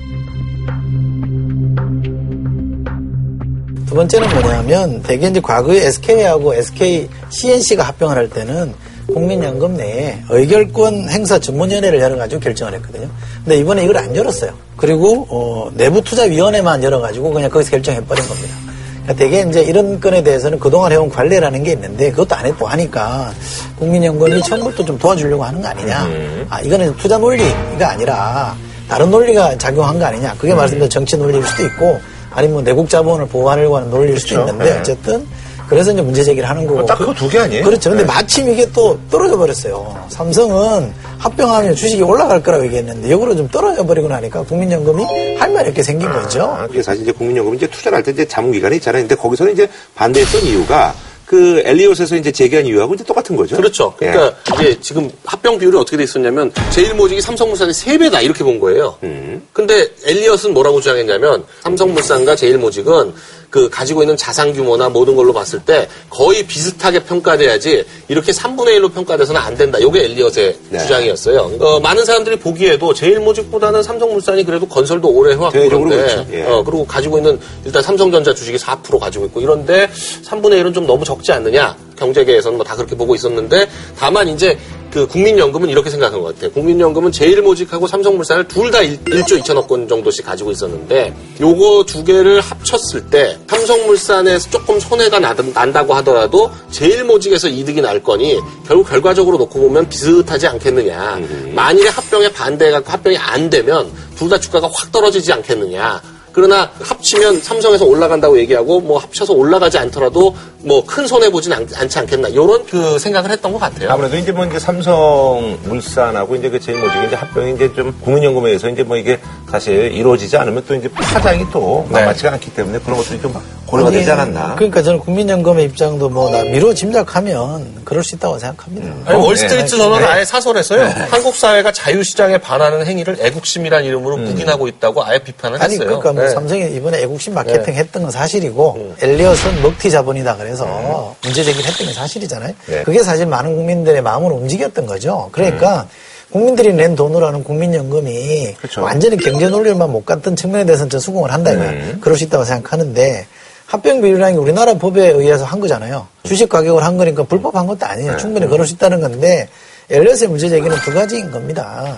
[3.87, 8.73] 두 번째는 뭐냐면 대개 이제 과거에 SK하고 SK CNC가 합병을 할 때는
[9.07, 13.09] 국민연금 내에 의결권 행사 전문위원회를 열어가지고 결정을 했거든요.
[13.43, 14.51] 근데 이번에 이걸 안 열었어요.
[14.77, 18.55] 그리고 어, 내부 투자위원회만 열어가지고 그냥 거기서 결정해버린 겁니다.
[19.03, 23.33] 그러니까 대개 이제 이런 건에 대해서는 그동안 해온 관례라는 게 있는데 그것도 안 했고 하니까
[23.79, 26.07] 국민연금이 처음부터 좀 도와주려고 하는 거 아니냐.
[26.49, 28.55] 아, 이거는 투자 논리가 아니라
[28.87, 30.35] 다른 논리가 작용한 거 아니냐.
[30.37, 31.99] 그게 말씀대로 정치 논리일 수도 있고
[32.29, 34.51] 아니면 뭐 내국 자본을 보호하려고 하는 논리일 수도 그렇죠.
[34.51, 34.79] 있는데 네.
[34.79, 35.27] 어쨌든
[35.71, 36.85] 그래서 이제 문제 제기를 하는 거고.
[36.85, 37.63] 딱 그거 두개 아니에요?
[37.63, 37.91] 그렇죠.
[37.91, 38.07] 근데 네.
[38.07, 40.05] 마침 이게 또 떨어져 버렸어요.
[40.09, 45.81] 삼성은 합병하면 주식이 올라갈 거라고 얘기했는데 역으로 좀 떨어져 버리고 나니까 국민연금이 할 말이 없게
[45.81, 46.43] 생긴 거죠.
[46.43, 49.03] 아, 그게 사실 이제 국민연금 이제 투자를 할 때 이제 자문기관이 있잖아요.
[49.03, 50.93] 근데 거기서는 이제 반대했던 이유가
[51.25, 53.55] 그 엘리엇에서 이제 제기한 이유하고 이제 똑같은 거죠.
[53.55, 53.93] 그렇죠.
[54.01, 54.11] 예.
[54.11, 58.97] 그러니까 이제 지금 합병 비율이 어떻게 돼 있었냐면 제일모직이 삼성물산의 3배다 이렇게 본 거예요.
[59.03, 59.41] 음.
[59.53, 63.13] 근데 엘리엇은 뭐라고 주장했냐면 삼성물산과 제일모직은
[63.51, 68.91] 그 가지고 있는 자산 규모나 모든 걸로 봤을 때 거의 비슷하게 평가돼야지 이렇게 3분의 1로
[68.93, 69.77] 평가돼서는 안 된다.
[69.77, 70.79] 이게 엘리엇의 네.
[70.79, 71.51] 주장이었어요.
[71.59, 76.25] 어, 많은 사람들이 보기에도 제일모직보다는 삼성물산이 그래도 건설도 오래 해왔고 그런데 그렇죠.
[76.31, 76.43] 예.
[76.43, 79.89] 어, 그리고 가지고 있는 일단 삼성전자 주식이 4% 가지고 있고 이런데
[80.23, 81.75] 3분의 1은 좀 너무 적지 않느냐.
[81.99, 83.67] 경제계에서는 뭐 다 그렇게 보고 있었는데
[83.99, 84.57] 다만 이제
[84.91, 86.51] 그 국민연금은 이렇게 생각한 것 같아요.
[86.51, 93.07] 국민연금은 제일모직하고 삼성물산을 둘 다 1조 2천억 원 정도씩 가지고 있었는데 요거 두 개를 합쳤을
[93.09, 99.87] 때 삼성물산에서 조금 손해가 나- 난다고 하더라도 제일모직에서 이득이 날 거니 결국 결과적으로 놓고 보면
[99.89, 101.19] 비슷하지 않겠느냐.
[101.53, 106.01] 만일에 합병에 반대해갖고 합병이 안 되면 둘 다 주가가 확 떨어지지 않겠느냐.
[106.33, 111.99] 그러나 합치면 삼성에서 올라간다고 얘기하고 뭐 합쳐서 올라가지 않더라도 뭐 큰 손해 보진 않, 지
[111.99, 113.89] 않겠나 이런 그 생각을 했던 것 같아요.
[113.91, 118.83] 아무래도 이제 뭐 이제 삼성 물산하고 이제 그 제일모직이 이제 합병이 이제 좀 국민연금에서 이제
[118.83, 119.19] 뭐 이게
[119.49, 123.33] 사실 이루어지지 않으면 또 이제 파장이 또 만만치가 않기 때문에 그런 것들이 좀
[123.65, 124.55] 고려가 아니, 되지 않았나.
[124.55, 128.93] 그러니까 저는 국민연금의 입장도 뭐 나 미뤄 짐작하면 그럴 수 있다고 생각합니다.
[129.05, 129.65] 아니, 어, 월스트리트 네.
[129.67, 130.05] 저널은 네.
[130.05, 130.83] 아예 사설에서요.
[131.09, 135.87] 한국 사회가 자유시장에 반하는 행위를 애국심이라는 이름으로 묵인하고 있다고 아예 비판을 아니 했어요.
[135.87, 136.29] 그러니까 뭐 네.
[136.29, 141.93] 삼성이 이번에 애국심 마케팅 했던 건 사실이고 엘리엇은 먹튀 자본이다 그래서 문제 제기를 했던 게
[141.93, 142.53] 사실이잖아요.
[142.67, 142.83] 네.
[142.83, 145.29] 그게 사실 많은 국민들의 마음을 움직였던 거죠.
[145.31, 145.87] 그러니까
[146.31, 148.81] 국민들이 낸 돈으로 하는 국민연금이 그렇죠.
[148.81, 151.99] 완전히 경제 논리만 못 갔던 측면에 대해서는 저 수긍을 한다 이거예요.
[151.99, 153.27] 그럴 수 있다고 생각하는데
[153.65, 156.07] 합병 비율이라는 게 우리나라 법에 의해서 한 거잖아요.
[156.23, 158.17] 주식 가격을 한 거니까 불법한 것도 아니에요.
[158.17, 159.47] 충분히 그럴 수 있다는 건데
[159.89, 161.97] 엘리엇의 문제 제기는 두 가지인 겁니다.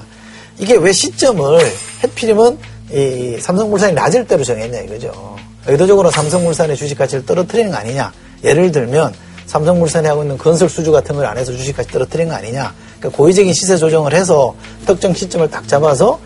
[0.59, 1.59] 이게 왜 시점을
[2.03, 2.57] 해필이면
[2.93, 5.35] 이 삼성물산이 낮을 때로 정했냐 이거죠.
[5.65, 8.11] 의도적으로 삼성물산의 주식 가치를 떨어뜨리는 거 아니냐.
[8.43, 9.13] 예를 들면
[9.47, 12.73] 삼성물산이 하고 있는 건설 수주 같은 걸 안 해서 주식 가치 떨어뜨리는 거 아니냐.
[12.99, 14.53] 그러니까 고의적인 시세 조정을 해서
[14.85, 16.19] 특정 시점을 딱 잡아서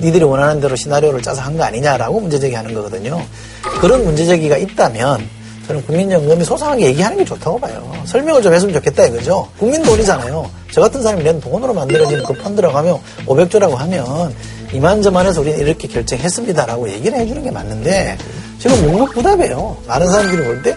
[0.00, 3.20] 니들이 원하는 대로 시나리오를 짜서 한 거 아니냐라고 문제 제기하는 거거든요.
[3.80, 5.28] 그런 문제 제기가 있다면
[5.68, 7.92] 저는 국민연금이 소상하게 얘기하는 게 좋다고 봐요.
[8.06, 9.48] 설명을 좀 했으면 좋겠다 이거죠.
[9.58, 10.50] 국민 돈이잖아요.
[10.72, 14.34] 저 같은 사람이 낸 돈으로 만들어진 그 펀드라고 하면 500조라고 하면
[14.74, 18.18] 이만저만해서 우리는 이렇게 결정했습니다라고 얘기를 해주는 게 맞는데
[18.58, 19.76] 지금 묵묵부답해요.
[19.86, 20.76] 많은 사람들이 볼 때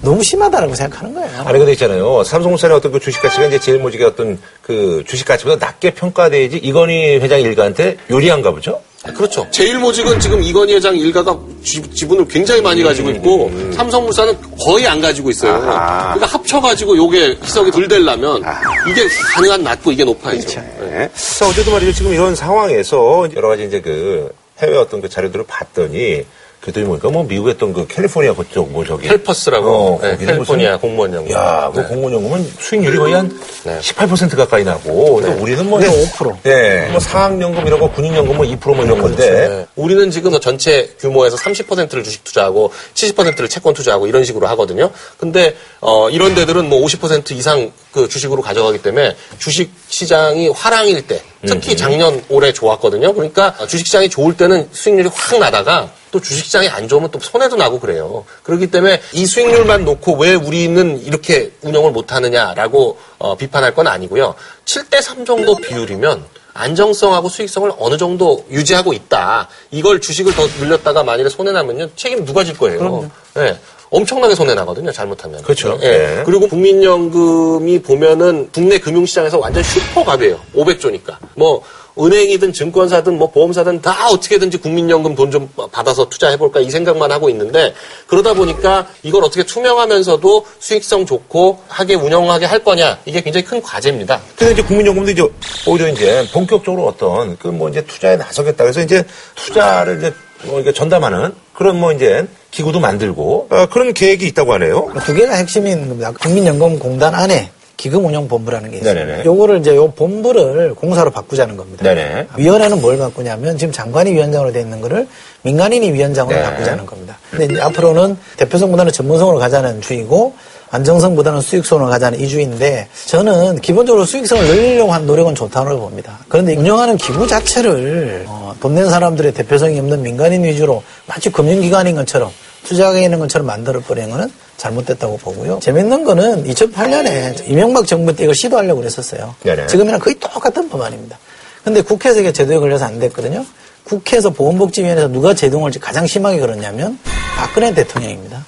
[0.00, 1.42] 너무 심하다라고 생각하는 거예요.
[1.44, 2.22] 아니 근데 있잖아요.
[2.22, 7.18] 삼성물산의 어떤 그 주식 가치가 이제 제일 모직의 어떤 그 주식 가치보다 낮게 평가돼야지 이건희
[7.18, 8.80] 회장 일가한테 유리한가 보죠.
[9.14, 9.46] 그렇죠.
[9.50, 15.30] 제일모직은 지금 이건희 회장 일가가 지, 지분을 굉장히 많이 가지고 있고 삼성물산은 거의 안 가지고
[15.30, 15.54] 있어요.
[15.54, 16.14] 아하.
[16.14, 18.42] 그러니까 합쳐가지고 요게 희석이 덜 되려면
[18.90, 20.60] 이게 가능한 낮고 이게 높아야죠.
[20.80, 21.10] 네.
[21.14, 21.92] 자, 어쨌든 말이죠.
[21.92, 24.30] 지금 이런 상황에서 여러 가지 이제 그
[24.60, 26.24] 해외 어떤 그 자료들을 봤더니
[26.60, 30.80] 그랬더니 보니까 뭐 미국의 어떤 그 캘리포니아 그쪽 뭐 저기 헬퍼스라고 어, 네, 캘리포니아 무슨-
[30.80, 31.32] 공무원 연금.
[31.32, 31.86] 야, 그 네.
[31.86, 33.78] 공무원 연금은 수익률이 거의 한 네.
[33.80, 36.36] 18% 가까이 나고 근데 우리는 뭐 네, 이제 5%.
[36.42, 36.88] 네.
[36.90, 39.66] 뭐 사학연금 이런 거 군인연금 뭐 2%뭐 이런 건데 네.
[39.76, 44.90] 우리는 지금 전체 규모에서 30%를 주식 투자하고 70%를 채권 투자하고 이런 식으로 하거든요.
[45.16, 51.22] 근데 어, 이런 데들은 뭐 50% 이상 그 주식으로 가져가기 때문에 주식 시장이 화랑일 때
[51.46, 53.14] 특히 작년 올해 좋았거든요.
[53.14, 57.80] 그러니까 주식 시장이 좋을 때는 수익률이 확 나다가 또 주식시장이 안 좋으면 또 손해도 나고
[57.80, 58.24] 그래요.
[58.42, 64.34] 그렇기 때문에 이 수익률만 놓고 왜 우리는 이렇게 운영을 못하느냐라고 어, 비판할 건 아니고요.
[64.64, 66.24] 7대 3 정도 비율이면
[66.54, 69.48] 안정성하고 수익성을 어느 정도 유지하고 있다.
[69.70, 73.08] 이걸 주식을 더 늘렸다가 만일에 손해 나면요 책임 누가 질 거예요.
[73.34, 73.56] 네.
[73.90, 74.92] 엄청나게 손해 나거든요.
[74.92, 75.42] 잘못하면.
[75.42, 75.78] 그렇죠.
[75.82, 75.88] 예.
[75.88, 76.22] 네.
[76.24, 80.38] 그리고 국민연금이 보면은 국내 금융시장에서 완전 슈퍼갑이에요.
[80.54, 81.16] 500조니까.
[81.36, 81.62] 뭐
[82.00, 87.74] 은행이든 증권사든 뭐 보험사든 다 어떻게든지 국민연금 돈 좀 받아서 투자해볼까 이 생각만 하고 있는데
[88.06, 94.20] 그러다 보니까 이걸 어떻게 투명하면서도 수익성 좋고 하게 운영하게 할 거냐 이게 굉장히 큰 과제입니다.
[94.36, 95.22] 근데 이제 국민연금도 이제
[95.66, 100.12] 오히려 이제 본격적으로 어떤 그 뭐 이제 투자에 나서겠다 그래서 이제 투자를 이제
[100.44, 104.92] 뭐 이게 전담하는 그런 뭐 이제 기구도 만들고 어, 그런 계획이 있다고 하네요.
[105.04, 106.12] 두 개가 핵심인 겁니다.
[106.12, 108.94] 국민연금공단 안에 기금운용본부라는 게 있어요.
[108.94, 109.24] 네네네.
[109.24, 111.84] 요거를 이제 요 본부를 공사로 바꾸자는 겁니다.
[111.84, 112.26] 네네.
[112.36, 115.06] 위원회는 뭘 바꾸냐면 지금 장관이 위원장으로 돼 있는 거를
[115.42, 116.42] 민간인이 위원장으로 네.
[116.42, 117.18] 바꾸자는 겁니다.
[117.30, 120.34] 근데 이제 앞으로는 대표성보다는 전문성으로 가자는 주의고
[120.70, 126.18] 안정성보다는 수익성으로 가자는 이주인데 저는 기본적으로 수익성을 늘리려고 한 노력은 좋다고 봅니다.
[126.28, 132.30] 그런데 운영하는 기구 자체를 어, 돈낸 사람들의 대표성이 없는 민간인 위주로 마치 금융기관인 것처럼
[132.64, 135.60] 투자가 있는 것처럼 만들어 버리는 거는 잘못됐다고 보고요.
[135.62, 139.34] 재밌는 거는 2008년에 이명박 정부 때 이걸 시도하려고 그랬었어요.
[139.42, 139.68] 네네.
[139.68, 141.18] 지금이랑 거의 똑같은 법안입니다.
[141.64, 143.44] 근데 국회에서 이게 제도에 걸려서 안 됐거든요.
[143.84, 146.98] 국회에서 보건복지위원회에서 누가 제동을 가장 심하게 걸었냐면
[147.36, 148.44] 박근혜 대통령입니다.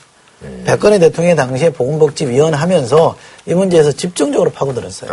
[0.67, 3.17] 박근혜 대통령이 당시에 보건복지위원 하면서
[3.47, 5.11] 이 문제에서 집중적으로 파고들었어요.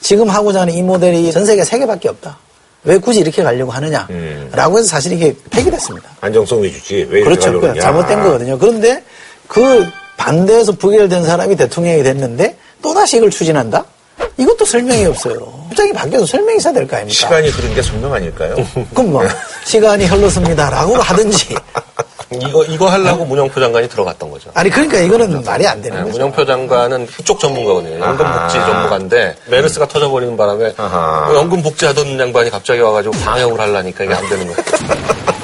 [0.00, 2.38] 지금 하고자 하는 이 모델이 전 세계 세 개밖에 없다.
[2.84, 4.06] 왜 굳이 이렇게 가려고 하느냐?
[4.52, 6.08] 라고 해서 사실 이게 폐기됐습니다.
[6.20, 7.40] 안정성 위주지 왜 이렇게 그렇죠.
[7.46, 7.80] 가려고 그 그러냐.
[7.80, 8.58] 잘못된 거거든요.
[8.58, 9.02] 그런데
[9.48, 9.84] 그
[10.16, 13.84] 반대해서 부결된 사람이 대통령이 됐는데 또다시 이걸 추진한다?
[14.38, 15.66] 이것도 설명이 없어요.
[15.68, 17.18] 갑자기 바뀌어서 설명이 있어야 될 거 아닙니까?
[17.18, 18.54] 시간이 흐른 게 성명 아닐까요?
[18.94, 19.22] 그럼 뭐,
[19.64, 21.54] 시간이 흘렀습니다라고 하든지.
[22.32, 24.50] 이거 이거 하려고 문영표 장관이 들어갔던 거죠.
[24.54, 26.12] 아니, 그러니까 이거는 말이 안 되는 네, 거죠.
[26.12, 28.00] 문영표 장관은 그쪽 전문가거든요.
[28.00, 28.54] 연금복지.
[28.56, 31.30] 전문가인데 메르스가 터져버리는 바람에 아하.
[31.34, 34.56] 연금복지 하던 양반이 갑자기 와가지고 방역을 하려니까 이게 안 되는 거예요.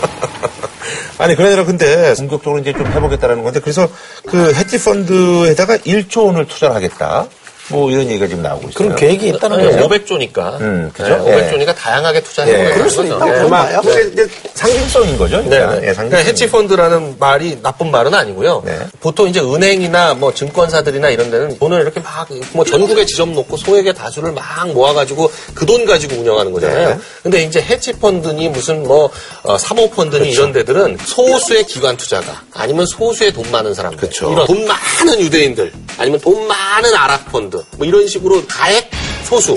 [1.19, 3.89] 아니 아니라 근데 본격적으로 이제 좀 해보겠다라는 건데 그래서
[4.27, 7.27] 그 헤지 펀드에다가 1조 원을 투자를 하겠다.
[7.73, 8.75] 뭐 이런 얘기가 지금 나오고 있어요.
[8.75, 9.89] 그런 계획이 있다는 네, 거죠.
[9.89, 10.61] 500조니까.
[10.61, 11.25] 음, 그죠?
[11.27, 11.51] 예.
[11.51, 12.57] 500조니까 다양하게 투자해 예.
[12.59, 13.49] 보는 그럴 수도 있다고.
[13.51, 13.81] 봐요.
[13.85, 13.89] 예.
[13.89, 15.39] 그게 이제 상징성인 거죠.
[15.43, 15.49] 네.
[15.49, 15.57] 네.
[15.57, 16.27] 예, 그러니까 상징성.
[16.27, 18.63] 해치펀드라는 말이 나쁜 말은 아니고요.
[18.65, 18.79] 네.
[19.01, 23.95] 보통 이제 은행이나 뭐 증권사들이나 이런 데는 돈을 이렇게 막 뭐 전국에 지점 놓고 소액의
[23.95, 26.89] 다수를 막 모아가지고 그 돈 가지고 운영하는 거잖아요.
[26.91, 26.99] 네.
[27.23, 29.11] 근데 이제 해치펀드니 무슨 뭐
[29.43, 30.41] 어, 사모펀드니 그렇죠.
[30.41, 34.33] 이런 데들은 소수의 기관 투자가 아니면 소수의 돈 많은 사람들 그렇죠.
[34.33, 38.91] 이런 돈 많은 유대인들 아니면 돈 많은 아랍펀드 뭐 이런 식으로 거액
[39.25, 39.57] 소수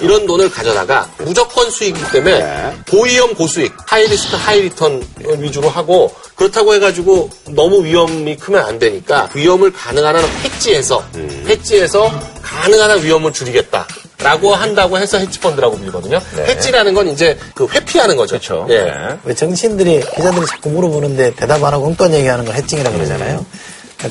[0.00, 5.06] 이런 돈을 가져다가 무조건 수익이기 때문에 고위험 고수익 high risk high return
[5.38, 11.04] 위주로 하고 그렇다고 해가지고 너무 위험이 크면 안 되니까 위험을 가능한 한 헤지해서
[11.46, 12.10] 헤지해서
[12.42, 13.86] 가능한 한 위험을 줄이겠다
[14.18, 16.20] 라고 한다고 해서 헤지펀드라고 불리거든요.
[16.48, 18.38] 헤지라는 건 이제 그 회피하는 거죠.
[18.38, 18.66] 그렇죠.
[18.70, 18.80] 예.
[18.80, 18.92] 네.
[19.24, 23.44] 왜 정치인들이, 기자들이 자꾸 물어보는데 대답 안 하고 엉뚱한 얘기하는 걸 hedging이라고 그러잖아요.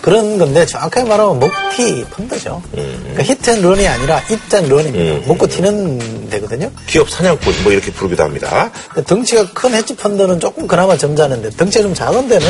[0.01, 2.61] 그런 건데 정확하게 말하면 먹튀 펀드죠.
[2.71, 5.27] 그러니까 히트앤런이 아니라 입장런입니다.
[5.27, 6.71] 먹고 튀는 데거든요.
[6.87, 8.71] 기업 사냥꾼 뭐 이렇게 부르기도 합니다.
[9.05, 12.47] 덩치가 큰 헤지 펀드는 조금 그나마 점잖은데 덩치가 좀 작은 데는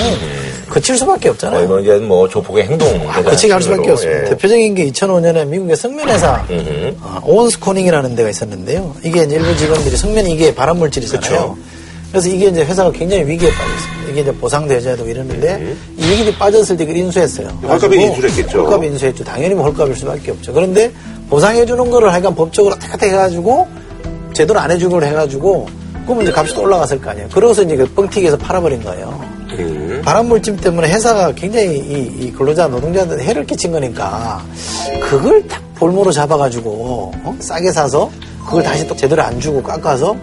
[0.70, 1.68] 거칠 수밖에 없잖아요.
[1.68, 3.06] 뭐 이제 뭐 조폭의 행동.
[3.24, 4.22] 거치게 할 수밖에 없습니다.
[4.22, 4.30] 예.
[4.30, 6.46] 대표적인 게 2005년에 미국의 성면회사
[7.02, 8.96] 어, 오원스코닝이라는 데가 있었는데요.
[9.04, 11.58] 이게 일부 직원들이 성면이 이게 발암물질이잖아요.
[11.58, 11.75] 그
[12.14, 14.12] 래서 이게 이제 회사가 굉장히 위기에 빠졌습니다.
[14.12, 14.32] 이게 이제
[14.96, 17.48] 되고 이러는데 이 위기에 빠졌을 때 그걸 인수했어요.
[17.64, 18.64] 헐값에 가지고 인수를 했겠죠.
[18.66, 19.24] 헐값에 인수했죠.
[19.24, 20.54] 당연히 뭐 헐값일 수밖에 없죠.
[20.54, 20.92] 그런데
[21.30, 23.68] 보상해주는 거를 하여간 법적으로 탁탁 해가지고
[24.34, 25.68] 제대로 안 해주고 해가지고
[26.06, 27.30] 그러면 이제 값이 또 올라갔을 거 아니에요.
[27.34, 29.20] 그러고서 이제 그 뻥튀기해서 팔아버린 거예요.
[30.04, 34.44] 발암물질 때문에 회사가 굉장히 이, 이 근로자 노동자한테 해를 끼친 거니까
[35.02, 37.36] 그걸 딱 볼모로 잡아가지고 어?
[37.40, 38.12] 싸게 사서
[38.46, 40.16] 그걸 다시 또 제대로 안 주고 깎아서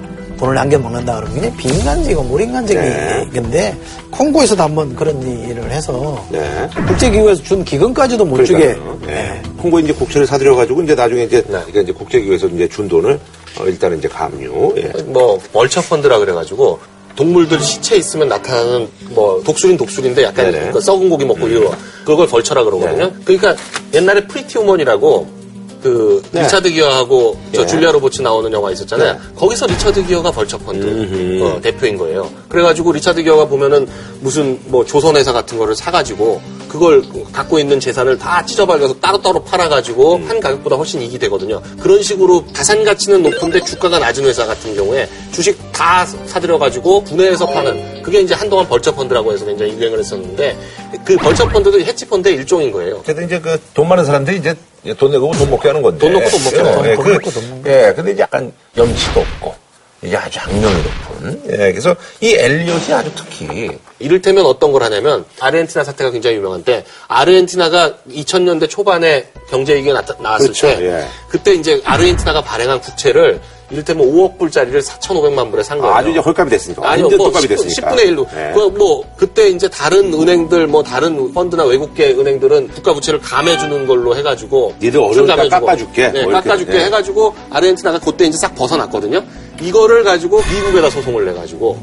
[0.42, 3.76] 돈을 남겨 먹는다 그러면 그냥 비인간적이고 무인간적인데
[4.10, 6.68] 콩고에서도 한번 그런 일을 해서 네.
[6.88, 8.98] 국제기구에서 준 기금까지도 못 주게 그러니까요.
[9.06, 9.40] 네.
[9.58, 13.20] 콩고 이제 국채를 사들여 가지고 이제 나중에 이제 이게 이제 국제기구에서 이제 준 돈을
[13.60, 14.74] 어, 일단은 이제 감유.
[14.78, 15.02] 예.
[15.04, 16.80] 뭐 벌처 펀드라 그래 가지고
[17.14, 20.72] 동물들 시체 있으면 나타나는 뭐 독수리는 독수리인데 약간.
[20.72, 21.72] 그 썩은 고기 먹고 이거
[22.04, 23.06] 그걸 vulture라 그러거든요.
[23.06, 23.14] 네.
[23.24, 23.54] 그러니까
[23.94, 25.41] 옛날에 Pretty Woman이라고
[25.82, 26.42] 그 네.
[26.42, 27.66] 리차드 기어하고 저 예.
[27.66, 29.12] 줄리아 로버츠 나오는 영화 있었잖아요.
[29.14, 29.18] 네.
[29.36, 31.42] 거기서 리차드 기어가 벌처 펀드.
[31.42, 32.30] 어, 대표인 거예요.
[32.48, 33.88] 그래가지고 리차드 기어가 보면은
[34.20, 36.40] 무슨 뭐 조선회사 같은 거를 사가지고
[36.72, 37.02] 그걸
[37.32, 40.28] 갖고 있는 재산을 다 찢어발려서 따로따로 팔아가지고 음.
[40.28, 41.60] 한 가격보다 훨씬 이익이 되거든요.
[41.78, 48.02] 그런 식으로 자산 가치는 높은데 주가가 낮은 회사 같은 경우에 주식 다 사들여가지고 분해해서 파는
[48.02, 50.56] 그게 이제 한동안 벌처 펀드라고 해서 굉장히 유행을 했었는데
[51.04, 52.96] 그 벌처 펀드도 해치 펀드의 일종인 거예요.
[52.96, 54.54] 어쨌든 이제 그 돈 많은 사람들이 이제
[54.98, 55.98] 돈 내고 돈 먹게 하는 건데.
[55.98, 56.96] 돈 놓고 돈 먹게 하는 예, 거예요.
[56.96, 59.54] 그, 돈 놓고 돈 먹는 예, 근데 이제 약간 염치도 없고,
[60.02, 61.42] 이게 아주 악명이 높은.
[61.50, 63.70] 예, 그래서 이 엘리엇이 아주 특히.
[64.00, 70.46] 이를테면 어떤 걸 하냐면 아르헨티나 사태가 굉장히 유명한데 아르헨티나가 2000년대 초반에 경제 위기가 나타- 나왔을
[70.48, 71.08] 그렇죠, 때 예.
[71.28, 73.40] 그때 이제 아르헨티나가 발행한 국채를
[73.72, 75.94] 이를테면 5억 불짜리를 4,500만 불에 산 거예요.
[75.94, 76.82] 아주 이제 헐값이 됐으니까.
[76.88, 77.90] 아니요, 완전 뭐 떡값이 10, 됐으니까.
[77.96, 78.26] 10분의 1로.
[78.36, 78.52] 예.
[78.52, 84.14] 그, 뭐, 그때 이제 다른 은행들, 뭐, 다른 펀드나 외국계 은행들은 국가 부채를 감해주는 걸로
[84.14, 84.74] 해가지고.
[84.80, 85.66] 니들 어려우니까 감해주고.
[85.66, 86.08] 깎아줄게.
[86.12, 86.32] 네, 뭐.
[86.32, 86.84] 깎아줄게 예.
[86.84, 89.22] 해가지고, 아르헨티나가 그때 이제 싹 벗어났거든요.
[89.62, 91.78] 이거를 가지고 미국에다 소송을 내가지고.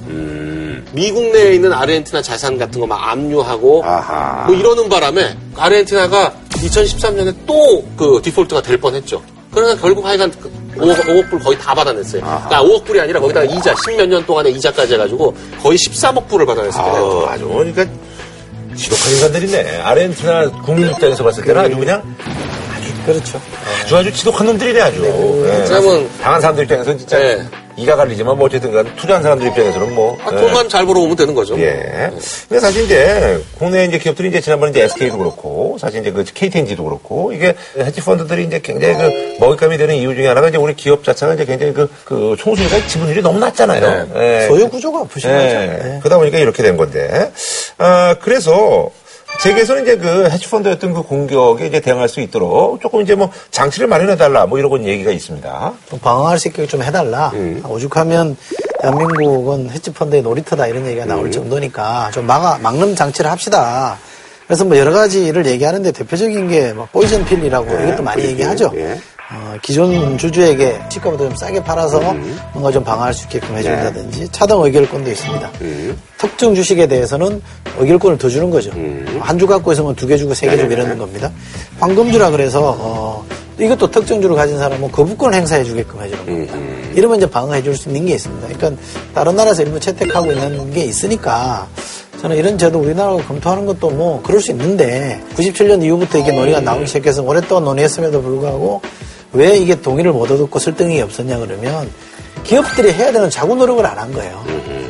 [0.91, 4.45] 미국 내에 있는 아르헨티나 자산 같은 거 막 압류하고 아하.
[4.47, 9.21] 뭐 이러는 바람에 아르헨티나가 2013년에 또 그 디폴트가 될 뻔했죠.
[9.53, 12.21] 그러나 결국 하여간 그 5억, 5억 불 거의 다 받아냈어요.
[12.21, 17.27] 그러니까 5억 불이 아니라 거기다가 이자 10몇 년 동안의 이자까지 해가지고 거의 13억 불을 받아냈어요.
[17.29, 17.85] 아주 그러니까
[18.75, 19.81] 지독한 인간들이네.
[19.81, 22.01] 아르헨티나 국민 입장에서 봤을 때는 아주 그냥
[23.13, 23.41] 그렇죠.
[23.83, 25.03] 아주 아주 지독한 놈들이네 아주.
[25.03, 25.09] 예.
[25.09, 27.43] 왜냐면 당한 사람들 입장에서는 진짜 네.
[27.79, 30.37] 이가 갈리지만 뭐 어쨌든 간 투자한 사람들 입장에서는 뭐 아, 예.
[30.37, 31.59] 돈만 잘 벌어오면 되는 거죠.
[31.59, 32.11] 예.
[32.47, 36.83] 근데 사실 이제 국내 이제 기업들이 이제 지난번에 이제 SK도 그렇고 사실 이제 그 KTNG도
[36.83, 41.03] 그렇고 이게 헤지 펀드들이 이제 굉장히 그 먹잇감이 되는 이유 중에 하나가 이제 우리 기업
[41.03, 44.09] 자체가 이제 굉장히 그, 그 총수니까 지분율이 너무 낮잖아요.
[44.15, 44.47] 예.
[44.47, 45.45] 소유 구조가 부실하죠.
[45.45, 45.65] 예.
[45.67, 45.99] 네.
[46.01, 47.31] 그러다 보니까 이렇게 된 건데.
[47.77, 48.91] 아, 그래서
[49.37, 54.45] 세계에서는 이제 그 헤지펀드였던 그 공격에 이제 대응할 수 있도록 조금 이제 뭐 장치를 마련해달라
[54.47, 55.73] 뭐 이런 얘기가 있습니다.
[55.89, 57.31] 좀 방어할 수 있게 좀 해달라.
[57.35, 57.63] 음.
[57.65, 58.35] 오죽하면
[58.81, 61.31] 대한민국은 헤지펀드의 놀이터다 이런 얘기가 나올 음.
[61.31, 63.97] 정도니까 좀 막아, 막는 장치를 합시다.
[64.45, 68.45] 그래서 뭐 여러 가지를 얘기하는데 대표적인 게 뭐 포이즌 필이라고 네, 이것도 많이 포이즌 필,
[68.45, 68.71] 얘기하죠.
[68.75, 68.99] 예.
[69.31, 72.37] 어, 기존 주주에게 시가보다 좀 싸게 팔아서 음.
[72.51, 73.59] 뭔가 좀 방어할 수 있게끔 네.
[73.59, 75.51] 해준다든지 차등 의결권도 있습니다.
[75.61, 75.97] 음.
[76.17, 77.39] 특정 주식에 대해서는
[77.77, 78.71] 의결권을 더 주는 거죠.
[78.71, 79.19] 음.
[79.21, 81.31] 한주 갖고 있으면 두 개 주고 세 개 주고 이러는 겁니다.
[81.79, 83.23] 황금주라 그래서 어,
[83.59, 86.55] 이것도 특정주를 가진 사람은 거부권을 행사해 주게끔 해주는 겁니다.
[86.95, 88.47] 이러면 이제 방어해 줄 수 있는 게 있습니다.
[88.47, 88.81] 그러니까
[89.13, 91.67] 다른 나라에서 일부 채택하고 있는 게 있으니까
[92.21, 96.87] 저는 이런 제도 우리나라가 검토하는 것도 뭐 그럴 수 있는데 97년 이후부터 이게 논의가 나오기
[96.87, 98.81] 시작해서 오랫동안 논의했음에도 불구하고
[99.33, 101.89] 왜 이게 동의를 못 얻었고 설득이 없었냐 그러면
[102.43, 104.43] 기업들이 해야 되는 자구 노력을 안 한 거예요.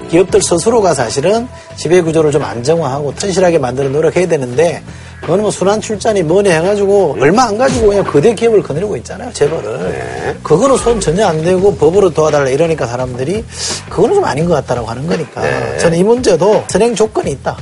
[0.09, 4.81] 기업들 스스로가 사실은 지배 구조를 좀 안정화하고 튼실하게 만드는 노력해야 되는데
[5.21, 10.37] 그거는 뭐 순환 출자니 뭐니 해가지고 얼마 안 가지고 그냥 거대 기업을 거느리고 있잖아요 재벌을
[10.41, 13.43] 그거는 손 전혀 안 대고 법으로 도와달라 이러니까 사람들이
[13.89, 15.41] 그거는 좀 아닌 것 같다라고 하는 거니까
[15.77, 17.57] 저는 이 문제도 선행 조건이 있다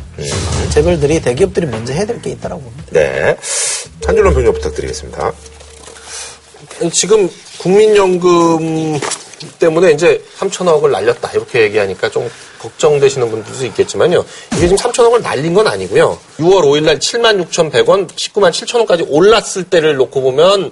[0.69, 2.83] 재벌들이 대기업들이 먼저 해야 될 게 있다라고 봅니다.
[2.91, 3.35] 네.
[4.05, 5.31] 한 줄로 평가 부탁드리겠습니다.
[6.91, 8.99] 지금 국민연금
[9.59, 14.23] 때문에 이제 3천억을 날렸다 이렇게 얘기하니까 좀 걱정되시는 분들도 있겠지만요.
[14.53, 16.17] 이게 지금 3천억을 날린 건 아니고요.
[16.39, 20.71] 6월 5일 날 7만 6,100원, 19만 7천원까지 올랐을 때를 놓고 보면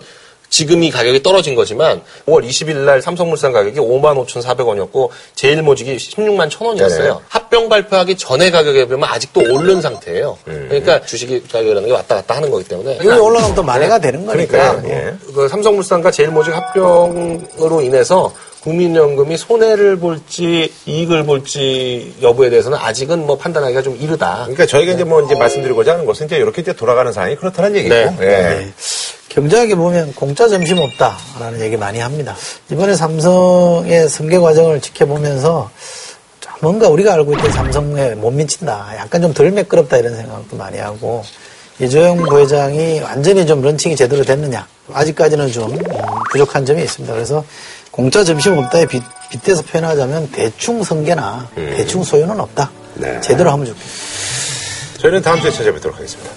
[0.56, 6.97] 지금 이 가격이 떨어진 거지만 5월 20일 날 삼성물산 가격이 5만 5,400원이었고 제일모직이 16만 1,000원이었어요.
[6.97, 7.14] 네네.
[7.28, 10.38] 합병 발표하기 전에 가격에 비하면 아직도 오른 상태예요.
[10.47, 10.68] 음.
[10.70, 14.78] 그러니까 주식이 가격이라는 게 왔다 갔다 하는 거기 때문에 이거 올라가면 또 만회가 되는 거니까.
[14.80, 14.95] 그러니까요.
[14.95, 15.14] 예.
[15.34, 18.34] 그 삼성물산과 제일모직 합병으로 인해서
[18.66, 24.39] 국민연금이 손해를 볼지 이익을 볼지 여부에 대해서는 아직은 뭐 판단하기가 좀 이르다.
[24.45, 27.93] 그러니까 저희가 이제 뭐 이제 말씀드리고자 하는 것은 이제 이렇게 이제 돌아가는 상황이 그렇다는 얘기고.
[27.93, 28.16] 네.
[28.22, 28.26] 예.
[28.26, 28.74] 네.
[29.30, 32.36] 경제학에 보면 공짜 점심 없다라는 얘기 많이 합니다.
[32.72, 35.70] 이번에 삼성의 승계 과정을 지켜보면서
[36.39, 38.93] 좀 뭔가 우리가 알고 있던 삼성에 못 미친다.
[38.97, 41.24] 약간 좀 덜 매끄럽다 이런 생각도 많이 하고
[41.80, 44.66] 이재용 부회장이 완전히 좀 런칭이 제대로 됐느냐.
[44.93, 45.80] 아직까지는 좀 음,
[46.32, 47.13] 부족한 점이 있습니다.
[47.13, 47.43] 그래서
[47.96, 52.70] 공짜 점심 없다에 빗, 빗대서 표현하자면 대충 승계나 대충 소유는 없다.
[52.96, 53.22] 네.
[53.22, 53.86] 제대로 하면 좋겠다.
[54.98, 56.30] 저희는 다음 주에 찾아뵙도록 하겠습니다.